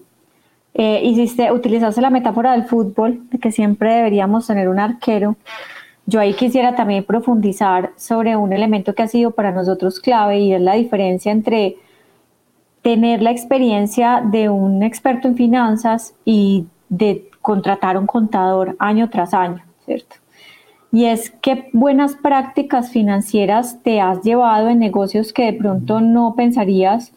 Eh, 0.75 1.01
hiciste, 1.03 1.51
utilizaste 1.51 1.99
la 1.99 2.11
metáfora 2.11 2.51
del 2.51 2.65
fútbol, 2.65 3.27
de 3.31 3.39
que 3.39 3.51
siempre 3.51 3.91
deberíamos 3.91 4.45
tener 4.45 4.69
un 4.69 4.77
arquero. 4.77 5.35
Yo 6.05 6.19
ahí 6.19 6.35
quisiera 6.35 6.75
también 6.75 7.03
profundizar 7.03 7.93
sobre 7.95 8.35
un 8.35 8.53
elemento 8.53 8.93
que 8.93 9.01
ha 9.01 9.07
sido 9.07 9.31
para 9.31 9.51
nosotros 9.51 9.99
clave 9.99 10.37
y 10.41 10.53
es 10.53 10.61
la 10.61 10.75
diferencia 10.75 11.31
entre 11.31 11.77
tener 12.83 13.23
la 13.23 13.31
experiencia 13.31 14.21
de 14.23 14.47
un 14.49 14.83
experto 14.83 15.27
en 15.27 15.35
finanzas 15.35 16.13
y 16.23 16.67
de 16.89 17.27
contratar 17.41 17.97
un 17.97 18.05
contador 18.05 18.75
año 18.77 19.09
tras 19.09 19.33
año, 19.33 19.63
¿cierto? 19.87 20.17
Y 20.91 21.05
es 21.05 21.31
qué 21.41 21.71
buenas 21.73 22.13
prácticas 22.13 22.91
financieras 22.91 23.81
te 23.81 24.01
has 24.01 24.21
llevado 24.21 24.69
en 24.69 24.77
negocios 24.77 25.33
que 25.33 25.45
de 25.45 25.53
pronto 25.53 25.99
no 25.99 26.35
pensarías 26.35 27.11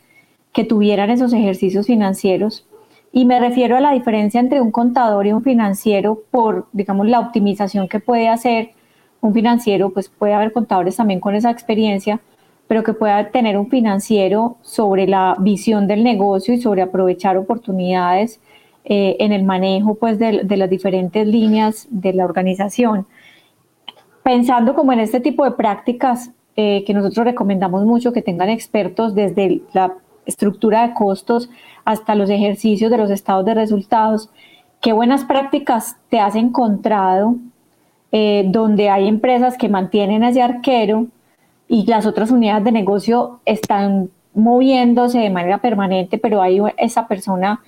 que 0.52 0.64
tuvieran 0.64 1.10
esos 1.10 1.32
ejercicios 1.32 1.86
financieros. 1.86 2.66
Y 3.12 3.24
me 3.24 3.40
refiero 3.40 3.76
a 3.76 3.80
la 3.80 3.92
diferencia 3.92 4.40
entre 4.40 4.60
un 4.60 4.70
contador 4.70 5.26
y 5.26 5.32
un 5.32 5.42
financiero 5.42 6.22
por, 6.30 6.66
digamos, 6.72 7.08
la 7.08 7.20
optimización 7.20 7.88
que 7.88 8.00
puede 8.00 8.28
hacer 8.28 8.70
un 9.20 9.34
financiero, 9.34 9.90
pues 9.90 10.08
puede 10.08 10.34
haber 10.34 10.52
contadores 10.52 10.96
también 10.96 11.20
con 11.20 11.34
esa 11.34 11.50
experiencia, 11.50 12.20
pero 12.68 12.84
que 12.84 12.94
pueda 12.94 13.30
tener 13.30 13.58
un 13.58 13.68
financiero 13.68 14.56
sobre 14.62 15.06
la 15.06 15.36
visión 15.40 15.86
del 15.88 16.04
negocio 16.04 16.54
y 16.54 16.60
sobre 16.60 16.82
aprovechar 16.82 17.36
oportunidades 17.36 18.40
eh, 18.84 19.16
en 19.18 19.32
el 19.32 19.42
manejo 19.42 19.96
pues, 19.96 20.18
de, 20.18 20.44
las 20.44 20.70
diferentes 20.70 21.26
líneas 21.26 21.88
de 21.90 22.12
la 22.12 22.24
organización. 22.24 23.06
Pensando 24.22 24.74
como 24.74 24.92
en 24.92 25.00
este 25.00 25.20
tipo 25.20 25.44
de 25.44 25.50
prácticas 25.50 26.30
eh, 26.56 26.84
que 26.86 26.94
nosotros 26.94 27.26
recomendamos 27.26 27.84
mucho 27.84 28.12
que 28.12 28.22
tengan 28.22 28.48
expertos 28.48 29.14
desde 29.14 29.62
la 29.72 29.94
estructura 30.26 30.86
de 30.86 30.94
costos 30.94 31.50
hasta 31.84 32.14
los 32.14 32.30
ejercicios 32.30 32.90
de 32.90 32.98
los 32.98 33.10
estados 33.10 33.44
de 33.44 33.54
resultados. 33.54 34.30
¿Qué 34.80 34.92
buenas 34.92 35.24
prácticas 35.24 35.96
te 36.08 36.20
has 36.20 36.34
encontrado 36.34 37.36
eh, 38.12 38.44
donde 38.48 38.90
hay 38.90 39.06
empresas 39.06 39.56
que 39.56 39.68
mantienen 39.68 40.24
ese 40.24 40.42
arquero 40.42 41.06
y 41.68 41.86
las 41.86 42.06
otras 42.06 42.30
unidades 42.30 42.64
de 42.64 42.72
negocio 42.72 43.40
están 43.44 44.10
moviéndose 44.34 45.18
de 45.18 45.30
manera 45.30 45.58
permanente, 45.58 46.18
pero 46.18 46.42
hay 46.42 46.60
esa 46.76 47.06
persona 47.06 47.62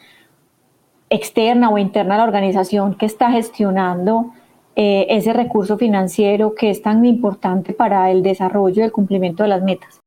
externa 1.10 1.70
o 1.70 1.78
interna 1.78 2.14
a 2.14 2.18
la 2.18 2.24
organización 2.24 2.94
que 2.94 3.06
está 3.06 3.30
gestionando 3.30 4.32
eh, 4.74 5.06
ese 5.10 5.32
recurso 5.32 5.76
financiero 5.76 6.54
que 6.54 6.70
es 6.70 6.82
tan 6.82 7.04
importante 7.04 7.74
para 7.74 8.10
el 8.10 8.22
desarrollo 8.22 8.82
y 8.82 8.86
el 8.86 8.92
cumplimiento 8.92 9.42
de 9.42 9.50
las 9.50 9.62
metas? 9.62 10.01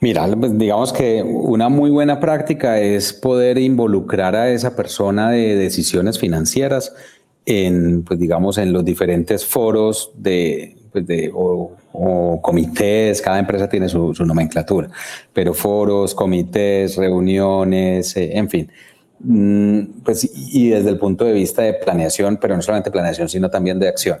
Mira, 0.00 0.28
pues, 0.38 0.58
digamos 0.58 0.92
que 0.92 1.22
una 1.22 1.68
muy 1.68 1.90
buena 1.90 2.20
práctica 2.20 2.78
es 2.80 3.12
poder 3.12 3.58
involucrar 3.58 4.36
a 4.36 4.50
esa 4.50 4.76
persona 4.76 5.30
de 5.30 5.56
decisiones 5.56 6.18
financieras 6.18 6.94
en, 7.46 8.02
pues 8.02 8.18
digamos, 8.20 8.58
en 8.58 8.72
los 8.72 8.84
diferentes 8.84 9.46
foros 9.46 10.10
de, 10.16 10.76
pues, 10.92 11.06
de 11.06 11.30
o, 11.34 11.72
comités, 12.42 13.22
cada 13.22 13.38
empresa 13.38 13.68
tiene 13.68 13.88
su, 13.88 14.12
nomenclatura, 14.24 14.90
pero 15.32 15.54
foros, 15.54 16.14
comités, 16.14 16.96
reuniones, 16.96 18.16
eh, 18.16 18.36
en 18.36 18.50
fin. 18.50 18.70
Mm, 19.20 20.02
pues, 20.04 20.30
y 20.34 20.70
desde 20.70 20.90
el 20.90 20.98
punto 20.98 21.24
de 21.24 21.32
vista 21.32 21.62
de 21.62 21.72
planeación, 21.72 22.36
pero 22.36 22.54
no 22.54 22.60
solamente 22.60 22.90
planeación, 22.90 23.30
sino 23.30 23.48
también 23.48 23.78
de 23.78 23.88
acción. 23.88 24.18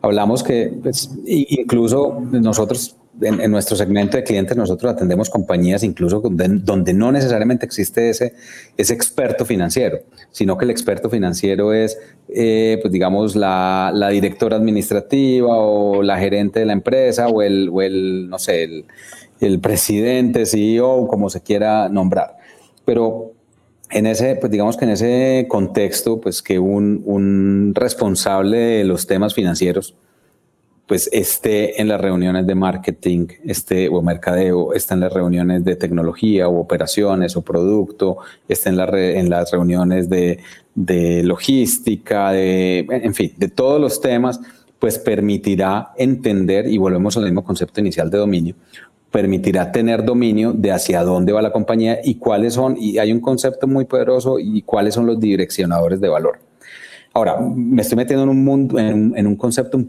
Hablamos 0.00 0.42
que 0.42 0.72
pues, 0.82 1.10
incluso 1.26 2.20
nosotros 2.32 2.96
en, 3.22 3.50
nuestro 3.50 3.76
segmento 3.76 4.16
de 4.16 4.24
clientes 4.24 4.56
nosotros 4.56 4.92
atendemos 4.92 5.30
compañías 5.30 5.82
incluso 5.82 6.20
donde, 6.20 6.92
no 6.92 7.12
necesariamente 7.12 7.66
existe 7.66 8.10
ese, 8.10 8.34
ese 8.76 8.94
experto 8.94 9.44
financiero, 9.44 10.00
sino 10.30 10.56
que 10.56 10.64
el 10.64 10.70
experto 10.70 11.08
financiero 11.08 11.72
es, 11.72 11.98
eh, 12.28 12.78
pues 12.80 12.92
digamos, 12.92 13.36
la, 13.36 13.92
directora 14.10 14.56
administrativa 14.56 15.56
o 15.56 16.02
la 16.02 16.18
gerente 16.18 16.60
de 16.60 16.66
la 16.66 16.72
empresa 16.72 17.28
o 17.28 17.42
el, 17.42 17.70
o 17.72 17.82
el 17.82 18.28
no 18.28 18.38
sé, 18.38 18.64
el, 18.64 18.84
el 19.40 19.60
presidente, 19.60 20.46
CEO, 20.46 21.06
como 21.08 21.30
se 21.30 21.42
quiera 21.42 21.88
nombrar. 21.88 22.36
Pero 22.84 23.32
en 23.90 24.06
ese, 24.06 24.36
pues 24.36 24.50
digamos 24.50 24.76
que 24.76 24.84
en 24.84 24.90
ese 24.92 25.46
contexto, 25.48 26.20
pues 26.20 26.42
que 26.42 26.58
un, 26.58 27.02
un 27.04 27.72
responsable 27.74 28.58
de 28.58 28.84
los 28.84 29.06
temas 29.06 29.34
financieros, 29.34 29.94
pues 30.86 31.08
esté 31.12 31.80
en 31.80 31.88
las 31.88 32.00
reuniones 32.00 32.46
de 32.46 32.54
marketing 32.54 33.28
esté, 33.44 33.88
o 33.88 34.02
mercadeo, 34.02 34.74
esté 34.74 34.94
en 34.94 35.00
las 35.00 35.12
reuniones 35.12 35.64
de 35.64 35.76
tecnología 35.76 36.48
o 36.48 36.60
operaciones 36.60 37.36
o 37.36 37.42
producto, 37.42 38.18
esté 38.48 38.70
en, 38.70 38.78
en 38.78 39.30
las 39.30 39.50
reuniones 39.50 40.08
de, 40.08 40.40
de 40.74 41.22
logística, 41.22 42.32
de, 42.32 42.86
en 42.88 43.14
fin, 43.14 43.32
de 43.36 43.48
todos 43.48 43.80
los 43.80 44.00
temas, 44.00 44.40
pues 44.78 44.98
permitirá 44.98 45.92
entender, 45.96 46.66
y 46.66 46.76
volvemos 46.76 47.16
al 47.16 47.24
mismo 47.24 47.44
concepto 47.44 47.80
inicial 47.80 48.10
de 48.10 48.18
dominio, 48.18 48.54
permitirá 49.10 49.70
tener 49.70 50.04
dominio 50.04 50.52
de 50.52 50.72
hacia 50.72 51.04
dónde 51.04 51.32
va 51.32 51.40
la 51.40 51.52
compañía 51.52 52.00
y 52.02 52.16
cuáles 52.16 52.54
son, 52.54 52.76
y 52.76 52.98
hay 52.98 53.12
un 53.12 53.20
concepto 53.20 53.68
muy 53.68 53.84
poderoso, 53.84 54.38
y 54.40 54.62
cuáles 54.62 54.94
son 54.94 55.06
los 55.06 55.20
direccionadores 55.20 56.00
de 56.00 56.08
valor. 56.08 56.40
Ahora, 57.14 57.38
me 57.38 57.82
estoy 57.82 57.96
metiendo 57.96 58.24
en 58.24 58.30
un 58.30 58.42
mundo, 58.42 58.78
en, 58.78 59.26
un 59.26 59.36
concepto 59.36 59.84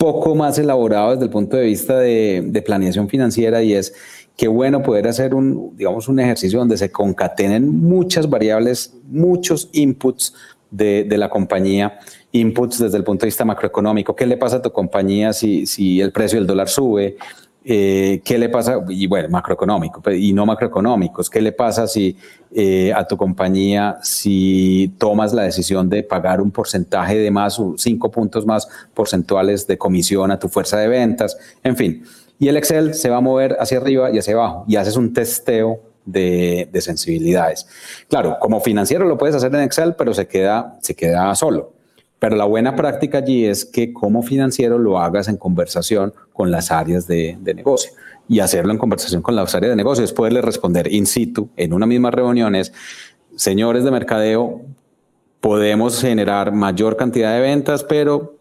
poco 0.00 0.34
más 0.34 0.58
elaborado 0.58 1.10
desde 1.10 1.24
el 1.24 1.30
punto 1.30 1.58
de 1.58 1.64
vista 1.64 1.98
de, 1.98 2.62
planeación 2.64 3.06
financiera 3.06 3.62
y 3.62 3.74
es 3.74 3.92
qué 4.34 4.48
bueno 4.48 4.82
poder 4.82 5.06
hacer 5.06 5.34
un, 5.34 5.76
digamos, 5.76 6.08
un 6.08 6.18
ejercicio 6.18 6.58
donde 6.58 6.78
se 6.78 6.90
concatenen 6.90 7.68
muchas 7.68 8.30
variables, 8.30 8.96
muchos 9.10 9.68
inputs 9.72 10.32
de, 10.70 11.04
de 11.04 11.18
la 11.18 11.28
compañía 11.28 11.98
inputs 12.32 12.78
desde 12.78 12.96
el 12.96 13.04
punto 13.04 13.22
de 13.22 13.26
vista 13.26 13.44
macroeconómico. 13.44 14.16
¿Qué 14.16 14.24
le 14.24 14.38
pasa 14.38 14.56
a 14.56 14.62
tu 14.62 14.72
compañía 14.72 15.34
si, 15.34 15.66
si 15.66 16.00
el 16.00 16.12
precio 16.12 16.38
del 16.38 16.46
dólar 16.46 16.70
sube? 16.70 17.18
Eh, 17.62 18.22
¿Qué 18.24 18.38
le 18.38 18.48
pasa? 18.48 18.80
Y 18.88 19.06
bueno, 19.06 19.28
macroeconómico 19.28 20.02
y 20.10 20.32
no 20.32 20.46
macroeconómicos. 20.46 21.28
¿Qué 21.28 21.40
le 21.42 21.52
pasa 21.52 21.86
si 21.86 22.16
eh, 22.54 22.92
a 22.94 23.06
tu 23.06 23.16
compañía 23.16 23.98
si 24.02 24.94
tomas 24.98 25.34
la 25.34 25.42
decisión 25.42 25.88
de 25.88 26.02
pagar 26.02 26.40
un 26.40 26.50
porcentaje 26.50 27.18
de 27.18 27.30
más, 27.30 27.60
cinco 27.76 28.10
puntos 28.10 28.46
más 28.46 28.66
porcentuales 28.94 29.66
de 29.66 29.76
comisión 29.76 30.30
a 30.30 30.38
tu 30.38 30.48
fuerza 30.48 30.78
de 30.78 30.88
ventas? 30.88 31.36
En 31.62 31.76
fin. 31.76 32.02
Y 32.38 32.48
el 32.48 32.56
Excel 32.56 32.94
se 32.94 33.10
va 33.10 33.18
a 33.18 33.20
mover 33.20 33.56
hacia 33.60 33.76
arriba 33.76 34.10
y 34.10 34.18
hacia 34.18 34.32
abajo 34.32 34.64
y 34.66 34.76
haces 34.76 34.96
un 34.96 35.12
testeo 35.12 35.80
de, 36.06 36.66
de 36.72 36.80
sensibilidades. 36.80 37.66
Claro, 38.08 38.38
como 38.40 38.60
financiero 38.60 39.04
lo 39.04 39.18
puedes 39.18 39.36
hacer 39.36 39.54
en 39.54 39.60
Excel, 39.60 39.94
pero 39.96 40.14
se 40.14 40.26
queda, 40.26 40.78
se 40.80 40.94
queda 40.94 41.34
solo. 41.34 41.74
Pero 42.20 42.36
la 42.36 42.44
buena 42.44 42.76
práctica 42.76 43.18
allí 43.18 43.46
es 43.46 43.64
que 43.64 43.94
como 43.94 44.22
financiero 44.22 44.78
lo 44.78 44.98
hagas 44.98 45.26
en 45.28 45.38
conversación 45.38 46.12
con 46.40 46.50
las 46.50 46.70
áreas 46.70 47.06
de, 47.06 47.36
negocio. 47.54 47.92
Y 48.26 48.40
hacerlo 48.40 48.72
en 48.72 48.78
conversación 48.78 49.20
con 49.20 49.36
las 49.36 49.54
áreas 49.54 49.72
de 49.72 49.76
negocio 49.76 50.02
es 50.02 50.10
poderle 50.10 50.40
responder 50.40 50.90
in 50.90 51.04
situ 51.04 51.50
en 51.54 51.74
una 51.74 51.84
misma 51.84 52.10
reunión 52.10 52.54
es, 52.54 52.72
señores 53.36 53.84
de 53.84 53.90
mercadeo, 53.90 54.62
podemos 55.42 56.00
generar 56.00 56.50
mayor 56.50 56.96
cantidad 56.96 57.34
de 57.34 57.40
ventas, 57.40 57.84
pero 57.84 58.38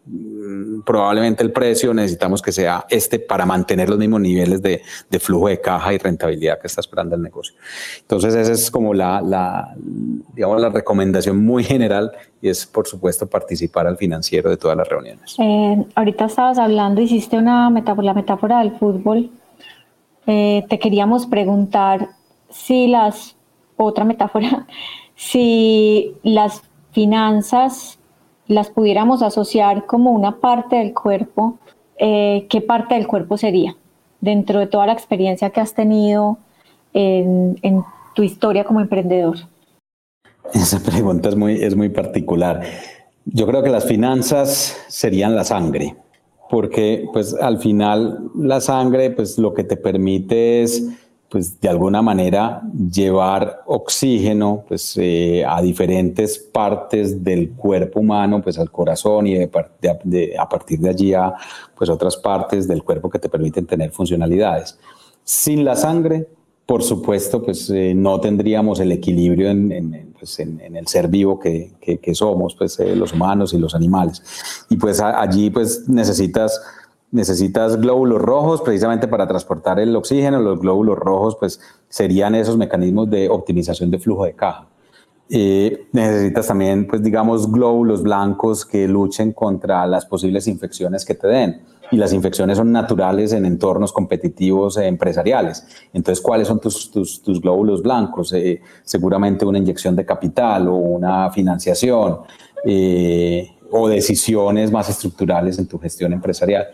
probablemente 0.85 1.43
el 1.43 1.51
precio 1.51 1.93
necesitamos 1.93 2.41
que 2.41 2.51
sea 2.51 2.85
este 2.89 3.19
para 3.19 3.45
mantener 3.45 3.89
los 3.89 3.97
mismos 3.97 4.21
niveles 4.21 4.61
de, 4.61 4.81
flujo 5.19 5.47
de 5.47 5.59
caja 5.59 5.93
y 5.93 5.97
rentabilidad 5.97 6.59
que 6.59 6.67
está 6.67 6.81
esperando 6.81 7.15
el 7.15 7.21
negocio. 7.21 7.55
Entonces 8.01 8.35
esa 8.35 8.51
es 8.51 8.71
como 8.71 8.93
la, 8.93 9.73
digamos, 10.33 10.61
la 10.61 10.69
recomendación 10.69 11.43
muy 11.43 11.63
general 11.63 12.11
y 12.41 12.49
es 12.49 12.65
por 12.65 12.87
supuesto 12.87 13.27
participar 13.27 13.87
al 13.87 13.97
financiero 13.97 14.49
de 14.49 14.57
todas 14.57 14.77
las 14.77 14.87
reuniones. 14.87 15.35
Eh, 15.39 15.85
ahorita 15.95 16.25
estabas 16.25 16.57
hablando, 16.57 17.01
hiciste 17.01 17.37
una 17.37 17.69
metáfora, 17.69 18.05
la 18.05 18.13
metáfora 18.13 18.59
del 18.59 18.71
fútbol. 18.77 19.29
Eh, 20.27 20.65
te 20.69 20.79
queríamos 20.79 21.25
preguntar 21.25 22.09
si 22.49 22.87
las, 22.87 23.35
otra 23.77 24.03
metáfora, 24.05 24.65
si 25.15 26.15
las 26.23 26.63
finanzas 26.91 27.98
las 28.49 28.71
pudiéramos 28.71 29.21
asociar 29.21 29.85
como 29.85 30.11
una 30.11 30.39
parte 30.39 30.77
del 30.77 30.93
cuerpo, 30.93 31.59
eh, 31.97 32.47
¿qué 32.49 32.61
parte 32.61 32.95
del 32.95 33.07
cuerpo 33.07 33.37
sería? 33.37 33.77
Dentro 34.21 34.59
de 34.59 34.65
toda 34.65 34.87
la 34.87 34.93
experiencia 34.93 35.51
que 35.51 35.61
has 35.61 35.75
tenido 35.75 36.39
en, 36.93 37.55
tu 38.15 38.23
historia 38.23 38.65
como 38.65 38.81
emprendedor. 38.81 39.37
Esa 40.51 40.79
pregunta 40.79 41.29
es 41.29 41.35
muy, 41.35 41.63
es 41.63 41.75
muy 41.75 41.89
particular. 41.89 42.63
Yo 43.23 43.45
creo 43.45 43.61
que 43.61 43.69
las 43.69 43.85
finanzas 43.85 44.75
serían 44.87 45.35
la 45.35 45.43
sangre, 45.43 45.95
porque 46.49 47.07
pues 47.13 47.35
al 47.35 47.59
final 47.59 48.31
la 48.35 48.59
sangre 48.59 49.11
pues 49.11 49.37
lo 49.37 49.53
que 49.53 49.63
te 49.63 49.77
permite 49.77 50.63
es 50.63 50.89
pues 51.29 51.61
de 51.61 51.69
alguna 51.69 52.01
manera 52.01 52.61
llevar 52.91 53.61
oxígeno 53.67 54.63
pues 54.67 54.97
eh, 54.97 55.45
a 55.47 55.61
diferentes 55.61 56.39
partes 56.39 57.23
del 57.23 57.51
cuerpo 57.51 57.99
humano, 57.99 58.41
pues 58.41 58.57
al 58.57 58.71
corazón 58.71 59.27
y 59.27 59.43
a 59.43 59.49
partir 59.49 60.79
de 60.79 60.89
allí 60.89 61.13
a 61.13 61.33
pues 61.77 61.89
otras 61.89 62.17
partes 62.17 62.67
del 62.67 62.83
cuerpo 62.83 63.09
que 63.09 63.19
te 63.19 63.29
permiten 63.29 63.65
tener 63.67 63.91
funcionalidades. 63.91 64.79
Sin 65.23 65.63
la 65.63 65.75
sangre, 65.75 66.27
por 66.65 66.83
supuesto, 66.83 67.43
pues 67.43 67.69
eh, 67.71 67.93
no 67.95 68.19
tendríamos 68.19 68.79
el 68.79 68.91
equilibrio 68.91 69.49
en, 69.49 70.13
pues, 70.17 70.39
el 70.39 70.87
ser 70.87 71.07
vivo 71.07 71.39
que, 71.39 71.71
que, 71.79 72.13
somos, 72.13 72.55
pues 72.55 72.79
eh, 72.79 72.95
los 72.95 73.13
humanos 73.13 73.53
y 73.53 73.57
los 73.57 73.73
animales. 73.73 74.21
Y 74.69 74.77
pues 74.77 74.99
allí 74.99 75.49
pues 75.49 75.89
necesitas 75.89 76.61
necesitas 77.11 77.79
glóbulos 77.79 78.21
rojos 78.21 78.61
precisamente 78.61 79.07
para 79.07 79.27
transportar 79.27 79.79
el 79.79 79.95
oxígeno. 79.95 80.39
Los 80.39 80.59
glóbulos 80.59 80.97
rojos 80.97 81.35
pues 81.39 81.59
serían 81.87 82.35
esos 82.35 82.57
mecanismos 82.57 83.09
de 83.09 83.29
optimización 83.29 83.89
de 83.91 83.99
flujo 83.99 84.25
de 84.25 84.33
caja. 84.33 84.67
Eh, 85.31 85.87
necesitas 85.91 86.47
también, 86.47 86.87
pues 86.87 87.03
digamos, 87.03 87.51
glóbulos 87.51 88.01
blancos 88.01 88.65
que 88.65 88.87
luchen 88.87 89.31
contra 89.31 89.85
las 89.85 90.05
posibles 90.05 90.47
infecciones 90.47 91.05
que 91.05 91.15
te 91.15 91.27
den. 91.27 91.61
Y 91.91 91.97
las 91.97 92.13
infecciones 92.13 92.57
son 92.57 92.71
naturales 92.71 93.33
en 93.33 93.45
entornos 93.45 93.91
competitivos 93.91 94.77
e 94.77 94.85
empresariales. 94.85 95.65
Entonces, 95.91 96.23
¿cuáles 96.23 96.47
son 96.47 96.59
tus, 96.59 96.91
tus, 96.91 97.41
glóbulos 97.41 97.81
blancos? 97.81 98.31
Eh, 98.33 98.61
seguramente 98.83 99.43
una 99.43 99.57
inyección 99.57 99.95
de 99.95 100.05
capital 100.05 100.67
o 100.67 100.75
una 100.75 101.31
financiación. 101.31 102.19
Eh, 102.63 103.49
o 103.71 103.87
decisiones 103.87 104.71
más 104.71 104.89
estructurales 104.89 105.59
en 105.59 105.67
tu 105.67 105.79
gestión 105.79 106.13
empresarial. 106.13 106.67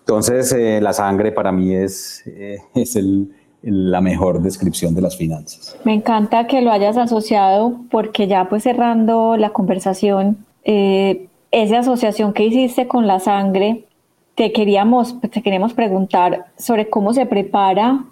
Entonces, 0.00 0.52
eh, 0.52 0.80
la 0.80 0.92
sangre 0.92 1.32
para 1.32 1.52
mí 1.52 1.74
es, 1.74 2.22
eh, 2.26 2.58
es 2.74 2.96
el, 2.96 3.30
la 3.62 4.00
mejor 4.00 4.42
descripción 4.42 4.94
de 4.94 5.02
las 5.02 5.16
finanzas. 5.16 5.76
Me 5.84 5.94
encanta 5.94 6.46
que 6.46 6.60
lo 6.62 6.72
hayas 6.72 6.96
asociado 6.96 7.76
porque 7.90 8.26
ya 8.26 8.48
pues 8.48 8.62
cerrando 8.62 9.36
la 9.36 9.50
conversación, 9.50 10.44
eh, 10.64 11.28
esa 11.50 11.80
asociación 11.80 12.32
que 12.32 12.44
hiciste 12.44 12.88
con 12.88 13.06
la 13.06 13.20
sangre, 13.20 13.84
te 14.34 14.52
queríamos, 14.52 15.20
te 15.20 15.42
queríamos 15.42 15.74
preguntar 15.74 16.46
sobre 16.56 16.88
cómo 16.88 17.12
se 17.12 17.26
prepara 17.26 18.04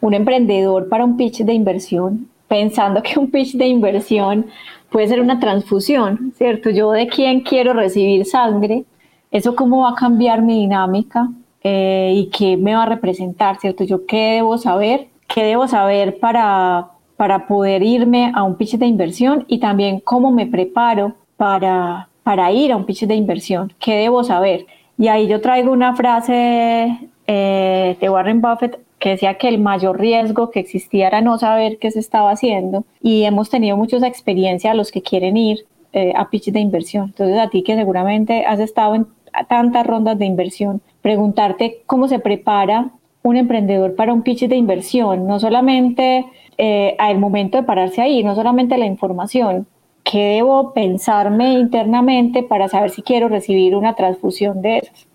un 0.00 0.14
emprendedor 0.14 0.88
para 0.88 1.04
un 1.04 1.16
pitch 1.16 1.42
de 1.42 1.52
inversión, 1.52 2.28
pensando 2.48 3.02
que 3.02 3.18
un 3.18 3.30
pitch 3.30 3.56
de 3.56 3.66
inversión 3.66 4.46
puede 4.92 5.08
ser 5.08 5.20
una 5.20 5.40
transfusión, 5.40 6.32
¿cierto? 6.36 6.70
Yo 6.70 6.92
de 6.92 7.08
quién 7.08 7.40
quiero 7.40 7.72
recibir 7.72 8.26
sangre, 8.26 8.84
eso 9.30 9.56
cómo 9.56 9.82
va 9.82 9.90
a 9.90 9.94
cambiar 9.94 10.42
mi 10.42 10.60
dinámica 10.60 11.30
eh, 11.64 12.12
y 12.14 12.26
qué 12.26 12.56
me 12.56 12.74
va 12.74 12.82
a 12.82 12.86
representar, 12.86 13.58
¿cierto? 13.58 13.84
Yo 13.84 14.06
qué 14.06 14.34
debo 14.34 14.58
saber, 14.58 15.08
qué 15.26 15.42
debo 15.42 15.66
saber 15.66 16.18
para, 16.20 16.90
para 17.16 17.46
poder 17.46 17.82
irme 17.82 18.30
a 18.34 18.42
un 18.42 18.56
pitch 18.56 18.76
de 18.76 18.86
inversión 18.86 19.46
y 19.48 19.58
también 19.58 20.00
cómo 20.00 20.30
me 20.30 20.46
preparo 20.46 21.14
para, 21.36 22.08
para 22.22 22.52
ir 22.52 22.70
a 22.72 22.76
un 22.76 22.84
pitch 22.84 23.06
de 23.06 23.14
inversión, 23.14 23.72
qué 23.80 23.96
debo 23.96 24.22
saber. 24.22 24.66
Y 24.98 25.08
ahí 25.08 25.26
yo 25.26 25.40
traigo 25.40 25.72
una 25.72 25.96
frase 25.96 27.08
eh, 27.26 27.96
de 27.98 28.10
Warren 28.10 28.40
Buffett 28.42 28.78
que 29.02 29.08
decía 29.08 29.34
que 29.34 29.48
el 29.48 29.58
mayor 29.58 29.98
riesgo 29.98 30.52
que 30.52 30.60
existía 30.60 31.08
era 31.08 31.20
no 31.20 31.36
saber 31.36 31.78
qué 31.78 31.90
se 31.90 31.98
estaba 31.98 32.30
haciendo 32.30 32.84
y 33.02 33.24
hemos 33.24 33.50
tenido 33.50 33.76
muchas 33.76 34.04
experiencias 34.04 34.76
los 34.76 34.92
que 34.92 35.02
quieren 35.02 35.36
ir 35.36 35.66
eh, 35.92 36.12
a 36.14 36.30
pitch 36.30 36.52
de 36.52 36.60
inversión. 36.60 37.06
Entonces 37.06 37.36
a 37.36 37.50
ti 37.50 37.64
que 37.64 37.74
seguramente 37.74 38.44
has 38.46 38.60
estado 38.60 38.94
en 38.94 39.08
tantas 39.48 39.84
rondas 39.88 40.20
de 40.20 40.26
inversión, 40.26 40.82
preguntarte 41.00 41.82
cómo 41.86 42.06
se 42.06 42.20
prepara 42.20 42.90
un 43.24 43.36
emprendedor 43.36 43.96
para 43.96 44.12
un 44.12 44.22
pitch 44.22 44.46
de 44.46 44.54
inversión, 44.54 45.26
no 45.26 45.40
solamente 45.40 46.24
eh, 46.56 46.94
al 47.00 47.18
momento 47.18 47.58
de 47.58 47.64
pararse 47.64 48.02
ahí, 48.02 48.22
no 48.22 48.36
solamente 48.36 48.78
la 48.78 48.86
información, 48.86 49.66
¿qué 50.04 50.36
debo 50.36 50.74
pensarme 50.74 51.54
internamente 51.54 52.44
para 52.44 52.68
saber 52.68 52.90
si 52.90 53.02
quiero 53.02 53.28
recibir 53.28 53.74
una 53.74 53.96
transfusión 53.96 54.62
de 54.62 54.78
esas? 54.78 55.11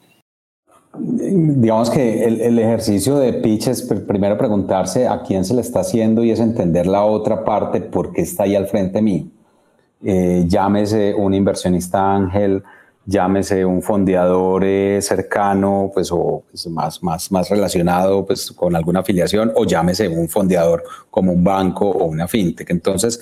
Digamos 0.99 1.89
que 1.89 2.25
el, 2.25 2.59
ejercicio 2.59 3.17
de 3.17 3.33
pitch 3.33 3.67
es 3.67 3.81
primero 3.81 4.37
preguntarse 4.37 5.07
a 5.07 5.21
quién 5.21 5.45
se 5.45 5.53
le 5.53 5.61
está 5.61 5.81
haciendo 5.81 6.23
y 6.23 6.31
es 6.31 6.39
entender 6.39 6.87
la 6.87 7.03
otra 7.03 7.43
parte, 7.43 7.81
por 7.81 8.13
qué 8.13 8.21
está 8.21 8.43
ahí 8.43 8.55
al 8.55 8.67
frente 8.67 9.01
mío. 9.01 9.25
Eh, 10.03 10.45
llámese 10.47 11.13
un 11.13 11.33
inversionista 11.33 12.15
ángel, 12.15 12.63
llámese 13.05 13.65
un 13.65 13.81
fondeador 13.81 14.63
eh, 14.65 14.99
cercano, 15.01 15.91
pues, 15.93 16.11
o 16.11 16.43
pues, 16.49 16.67
más, 16.67 17.01
más, 17.01 17.31
más 17.31 17.49
relacionado 17.49 18.25
pues, 18.25 18.51
con 18.51 18.75
alguna 18.75 18.99
afiliación, 18.99 19.51
o 19.55 19.65
llámese 19.65 20.07
un 20.07 20.27
fondeador 20.27 20.83
como 21.09 21.31
un 21.31 21.43
banco 21.43 21.89
o 21.89 22.05
una 22.05 22.27
fintech. 22.27 22.69
Entonces, 22.69 23.19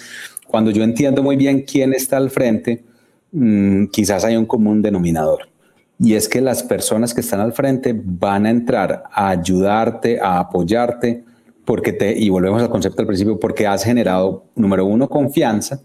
cuando 0.48 0.72
yo 0.72 0.84
entiendo 0.84 1.24
muy 1.24 1.36
bien 1.36 1.62
quién 1.62 1.94
está 1.94 2.18
al 2.18 2.30
frente, 2.30 2.84
mm, 3.32 3.86
quizás 3.88 4.26
hay 4.26 4.36
un 4.36 4.46
común 4.46 4.82
denominador 4.82 5.55
y 6.00 6.16
es 6.16 6.28
que 6.28 6.42
las 6.42 6.64
personas 6.64 7.14
que 7.14 7.22
están 7.22 7.40
al 7.40 7.54
frente 7.54 8.00
van 8.04 8.46
a 8.46 8.50
entrar 8.50 9.04
a 9.12 9.30
ayudarte, 9.30 10.20
a 10.20 10.40
apoyarte, 10.40 11.24
porque 11.64 11.94
te, 11.94 12.18
y 12.18 12.30
volvemos 12.30 12.62
al 12.62 12.70
concepto 12.70 12.98
del 12.98 13.08
principio, 13.08 13.40
porque 13.40 13.66
has 13.66 13.84
generado, 13.84 14.46
número 14.56 14.86
uno, 14.86 15.08
confianza, 15.10 15.82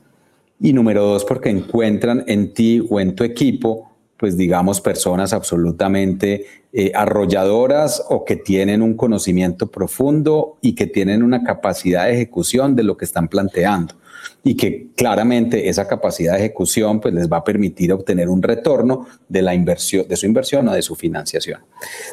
y 0.60 0.72
número 0.72 1.04
dos, 1.04 1.24
porque 1.24 1.48
encuentran 1.48 2.24
en 2.26 2.52
ti 2.52 2.86
o 2.90 3.00
en 3.00 3.14
tu 3.14 3.24
equipo 3.24 3.90
pues 4.20 4.36
digamos, 4.36 4.82
personas 4.82 5.32
absolutamente 5.32 6.44
eh, 6.74 6.92
arrolladoras 6.94 8.04
o 8.10 8.26
que 8.26 8.36
tienen 8.36 8.82
un 8.82 8.94
conocimiento 8.94 9.68
profundo 9.68 10.58
y 10.60 10.74
que 10.74 10.86
tienen 10.86 11.22
una 11.22 11.42
capacidad 11.42 12.04
de 12.04 12.12
ejecución 12.12 12.76
de 12.76 12.82
lo 12.82 12.98
que 12.98 13.06
están 13.06 13.28
planteando 13.28 13.94
y 14.42 14.54
que 14.56 14.88
claramente 14.96 15.68
esa 15.68 15.86
capacidad 15.86 16.34
de 16.34 16.40
ejecución 16.40 17.00
pues 17.00 17.14
les 17.14 17.30
va 17.30 17.38
a 17.38 17.44
permitir 17.44 17.92
obtener 17.92 18.28
un 18.28 18.42
retorno 18.42 19.06
de 19.28 19.42
la 19.42 19.54
inversión 19.54 20.06
de 20.08 20.16
su 20.16 20.26
inversión 20.26 20.66
o 20.68 20.72
de 20.72 20.82
su 20.82 20.94
financiación. 20.94 21.60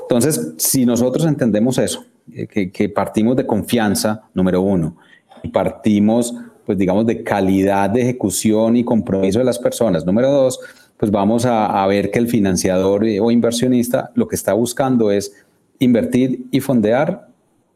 Entonces, 0.02 0.54
si 0.58 0.86
nosotros 0.86 1.26
entendemos 1.26 1.78
eso, 1.78 2.06
eh, 2.34 2.48
que, 2.48 2.90
partimos 2.90 3.36
de 3.36 3.46
confianza, 3.46 4.24
número 4.34 4.62
uno, 4.62 4.98
y 5.44 5.50
partimos 5.50 6.34
pues 6.66 6.78
digamos 6.78 7.06
de 7.06 7.24
calidad 7.24 7.90
de 7.90 8.02
ejecución 8.02 8.76
y 8.76 8.84
compromiso 8.84 9.40
de 9.40 9.46
las 9.46 9.58
personas, 9.58 10.06
número 10.06 10.30
dos, 10.30 10.60
pues 10.98 11.10
vamos 11.12 11.46
a, 11.46 11.82
a 11.82 11.88
ver 11.88 12.12
que 12.12 12.20
el 12.20 12.28
financiador 12.28 13.06
o 13.22 13.32
inversionista 13.32 14.12
lo 14.16 14.28
que 14.28 14.36
está 14.36 14.52
buscando 14.52 15.10
es 15.10 15.32
invertir 15.80 16.46
y 16.52 16.60
fondear 16.60 17.30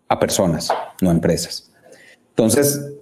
a 0.10 0.20
personas, 0.20 0.70
no 1.02 1.10
a 1.10 1.13
empresas. 1.13 1.72
Entonces, 2.30 2.96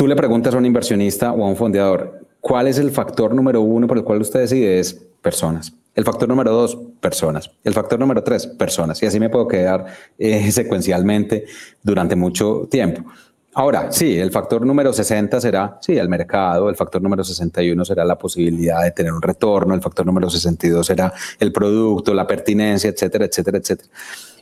tú 0.00 0.06
le 0.06 0.16
preguntas 0.16 0.54
a 0.54 0.56
un 0.56 0.64
inversionista 0.64 1.30
o 1.30 1.44
a 1.44 1.46
un 1.46 1.56
fondeador, 1.56 2.24
¿cuál 2.40 2.68
es 2.68 2.78
el 2.78 2.90
factor 2.90 3.34
número 3.34 3.60
uno 3.60 3.86
por 3.86 3.98
el 3.98 4.02
cual 4.02 4.22
usted 4.22 4.40
decide? 4.40 4.78
Es 4.78 4.94
personas. 4.94 5.74
El 5.94 6.04
factor 6.04 6.26
número 6.26 6.52
dos, 6.52 6.74
personas. 7.00 7.50
El 7.62 7.74
factor 7.74 8.00
número 8.00 8.22
tres, 8.24 8.46
personas. 8.46 9.02
Y 9.02 9.04
así 9.04 9.20
me 9.20 9.28
puedo 9.28 9.46
quedar 9.46 9.84
eh, 10.18 10.50
secuencialmente 10.52 11.44
durante 11.82 12.16
mucho 12.16 12.66
tiempo. 12.70 13.04
Ahora, 13.52 13.92
sí, 13.92 14.18
el 14.18 14.30
factor 14.30 14.64
número 14.64 14.90
60 14.90 15.38
será, 15.38 15.76
sí, 15.82 15.98
el 15.98 16.08
mercado, 16.08 16.70
el 16.70 16.76
factor 16.76 17.02
número 17.02 17.22
61 17.22 17.84
será 17.84 18.02
la 18.06 18.16
posibilidad 18.16 18.82
de 18.82 18.92
tener 18.92 19.12
un 19.12 19.20
retorno, 19.20 19.74
el 19.74 19.82
factor 19.82 20.06
número 20.06 20.30
62 20.30 20.86
será 20.86 21.12
el 21.38 21.52
producto, 21.52 22.14
la 22.14 22.26
pertinencia, 22.26 22.88
etcétera, 22.88 23.26
etcétera, 23.26 23.58
etcétera. 23.58 23.90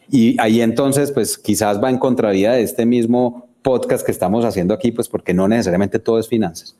Y 0.09 0.41
ahí 0.41 0.61
entonces, 0.61 1.11
pues 1.11 1.37
quizás 1.37 1.83
va 1.83 1.91
en 1.91 1.99
contravía 1.99 2.53
de 2.53 2.63
este 2.63 2.87
mismo 2.87 3.49
podcast 3.63 4.05
que 4.05 4.13
estamos 4.13 4.45
haciendo 4.45 4.75
aquí, 4.75 4.93
pues 4.93 5.09
porque 5.09 5.35
no 5.35 5.49
necesariamente 5.49 5.99
todo 5.99 6.19
es 6.19 6.29
finanzas. 6.29 6.77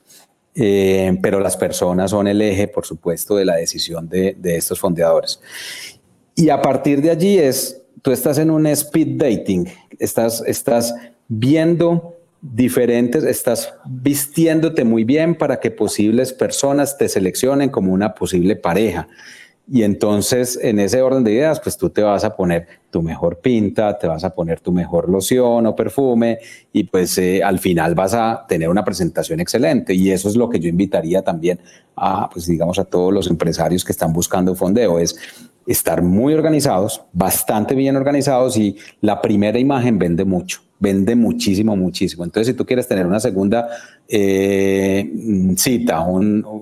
Eh, 0.55 1.17
pero 1.21 1.39
las 1.39 1.55
personas 1.55 2.11
son 2.11 2.27
el 2.27 2.41
eje, 2.41 2.67
por 2.67 2.85
supuesto, 2.85 3.35
de 3.35 3.45
la 3.45 3.55
decisión 3.55 4.09
de, 4.09 4.35
de, 4.37 4.57
estos 4.57 4.79
fondeadores. 4.79 5.39
Y 6.35 6.49
a 6.49 6.61
partir 6.61 7.01
de 7.01 7.11
allí 7.11 7.37
es, 7.37 7.81
tú 8.01 8.11
estás 8.11 8.37
en 8.39 8.49
un 8.49 8.65
speed 8.67 9.17
dating, 9.17 9.67
estás, 9.99 10.43
estás 10.45 10.95
viendo 11.27 12.15
diferentes, 12.41 13.23
estás 13.23 13.73
vistiéndote 13.85 14.83
muy 14.83 15.03
bien 15.03 15.35
para 15.35 15.59
que 15.59 15.71
posibles 15.71 16.33
personas 16.33 16.97
te 16.97 17.09
seleccionen 17.09 17.69
como 17.69 17.93
una 17.93 18.15
posible 18.15 18.55
pareja. 18.55 19.07
Y 19.71 19.83
entonces, 19.83 20.59
en 20.61 20.79
ese 20.79 21.01
orden 21.01 21.23
de 21.23 21.31
ideas, 21.31 21.59
pues 21.59 21.77
tú 21.77 21.89
te 21.91 22.01
vas 22.01 22.23
a 22.23 22.35
poner 22.35 22.67
tu 22.89 23.03
mejor 23.03 23.37
pinta, 23.37 23.97
te 23.99 24.07
vas 24.07 24.23
a 24.23 24.33
poner 24.33 24.59
tu 24.59 24.71
mejor 24.71 25.09
loción 25.09 25.67
o 25.67 25.75
perfume 25.75 26.39
y 26.73 26.85
pues 26.85 27.15
eh, 27.19 27.43
al 27.43 27.59
final 27.59 27.93
vas 27.93 28.15
a 28.15 28.45
tener 28.47 28.67
una 28.67 28.83
presentación 28.83 29.39
excelente. 29.39 29.93
Y 29.93 30.09
eso 30.09 30.27
es 30.27 30.35
lo 30.35 30.49
que 30.49 30.59
yo 30.59 30.69
invitaría 30.69 31.21
también 31.21 31.59
a, 31.95 32.29
pues 32.29 32.47
digamos, 32.47 32.79
a 32.79 32.85
todos 32.85 33.13
los 33.13 33.27
empresarios 33.27 33.85
que 33.85 33.91
están 33.91 34.11
buscando 34.11 34.55
fondeo, 34.55 34.97
es 34.97 35.15
estar 35.67 36.01
muy 36.01 36.33
organizados, 36.33 37.03
bastante 37.13 37.75
bien 37.75 37.95
organizados 37.95 38.57
y 38.57 38.75
la 39.01 39.21
primera 39.21 39.59
imagen 39.59 39.99
vende 39.99 40.25
mucho 40.25 40.61
vende 40.79 41.15
muchísimo, 41.15 41.75
muchísimo. 41.75 42.23
Entonces, 42.23 42.47
si 42.47 42.53
tú 42.53 42.65
quieres 42.65 42.87
tener 42.87 43.05
una 43.05 43.19
segunda 43.19 43.67
eh, 44.07 45.11
cita 45.57 46.05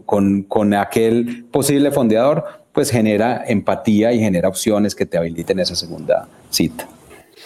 con, 0.05 0.43
con, 0.43 0.73
aquel 0.73 1.45
posible 1.51 1.91
fondeador, 1.91 2.43
pues 2.77 2.91
genera 2.91 3.43
empatía 3.47 4.13
y 4.13 4.19
genera 4.19 4.47
opciones 4.47 4.93
que 4.93 5.07
te 5.07 5.17
habiliten 5.17 5.57
esa 5.57 5.73
segunda 5.73 6.27
cita. 6.51 6.85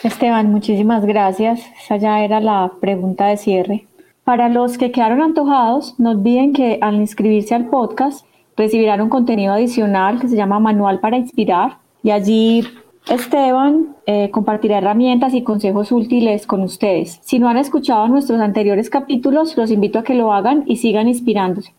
Esteban, 0.03 0.51
muchísimas 0.51 1.05
gracias. 1.05 1.61
Esa 1.81 1.95
ya 1.95 2.21
era 2.21 2.41
la 2.41 2.69
pregunta 2.81 3.27
de 3.27 3.37
cierre. 3.37 3.87
Para 4.25 4.49
los 4.49 4.77
que 4.77 4.91
quedaron 4.91 5.21
antojados, 5.21 5.95
no 5.97 6.09
olviden 6.09 6.51
que 6.51 6.79
al 6.81 6.95
inscribirse 6.95 7.55
al 7.55 7.67
podcast 7.67 8.25
recibirán 8.57 8.99
un 8.99 9.07
contenido 9.07 9.53
adicional 9.53 10.19
que 10.19 10.27
se 10.27 10.35
llama 10.35 10.59
Manual 10.59 10.99
para 10.99 11.15
Inspirar 11.15 11.77
y 12.03 12.11
allí 12.11 12.67
Esteban 13.07 13.95
eh, 14.07 14.31
compartirá 14.31 14.79
herramientas 14.79 15.33
y 15.33 15.43
consejos 15.43 15.93
útiles 15.93 16.45
con 16.45 16.59
ustedes. 16.59 17.21
Si 17.21 17.39
no 17.39 17.47
han 17.47 17.55
escuchado 17.55 18.05
nuestros 18.09 18.41
anteriores 18.41 18.89
capítulos, 18.89 19.55
los 19.55 19.71
invito 19.71 19.97
a 19.97 20.03
que 20.03 20.13
lo 20.13 20.33
hagan 20.33 20.65
y 20.67 20.75
sigan 20.75 21.07
inspirándose. 21.07 21.73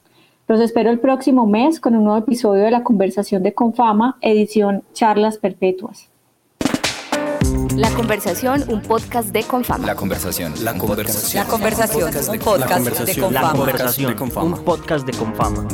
Los 0.48 0.61
espero 0.61 0.90
el 0.90 0.98
próximo 0.98 1.46
mes 1.46 1.78
con 1.78 1.94
un 1.94 2.05
nuevo 2.05 2.18
episodio 2.18 2.64
de 2.64 2.70
la 2.72 2.83
conversación 2.83 3.42
de 3.44 3.55
Confama, 3.55 4.18
edición 4.20 4.83
Charlas 4.92 5.38
Perpetuas. 5.38 6.09
La 7.76 7.90
conversación, 7.90 8.64
un 8.68 8.83
podcast 8.83 9.28
de 9.28 9.44
Confama. 9.44 9.87
La 9.87 9.94
conversación, 9.94 10.52
la 10.64 10.74
conversación, 10.74 11.44
la 11.44 11.50
conversación, 11.50 12.11
un 12.28 12.38
podcast 12.38 12.85
de 13.07 13.16
Confama. 13.20 13.40
La 13.40 13.52
conversación, 13.52 14.16
un 14.20 14.64
podcast 14.64 15.07
de 15.07 15.12
Confama. 15.12 15.68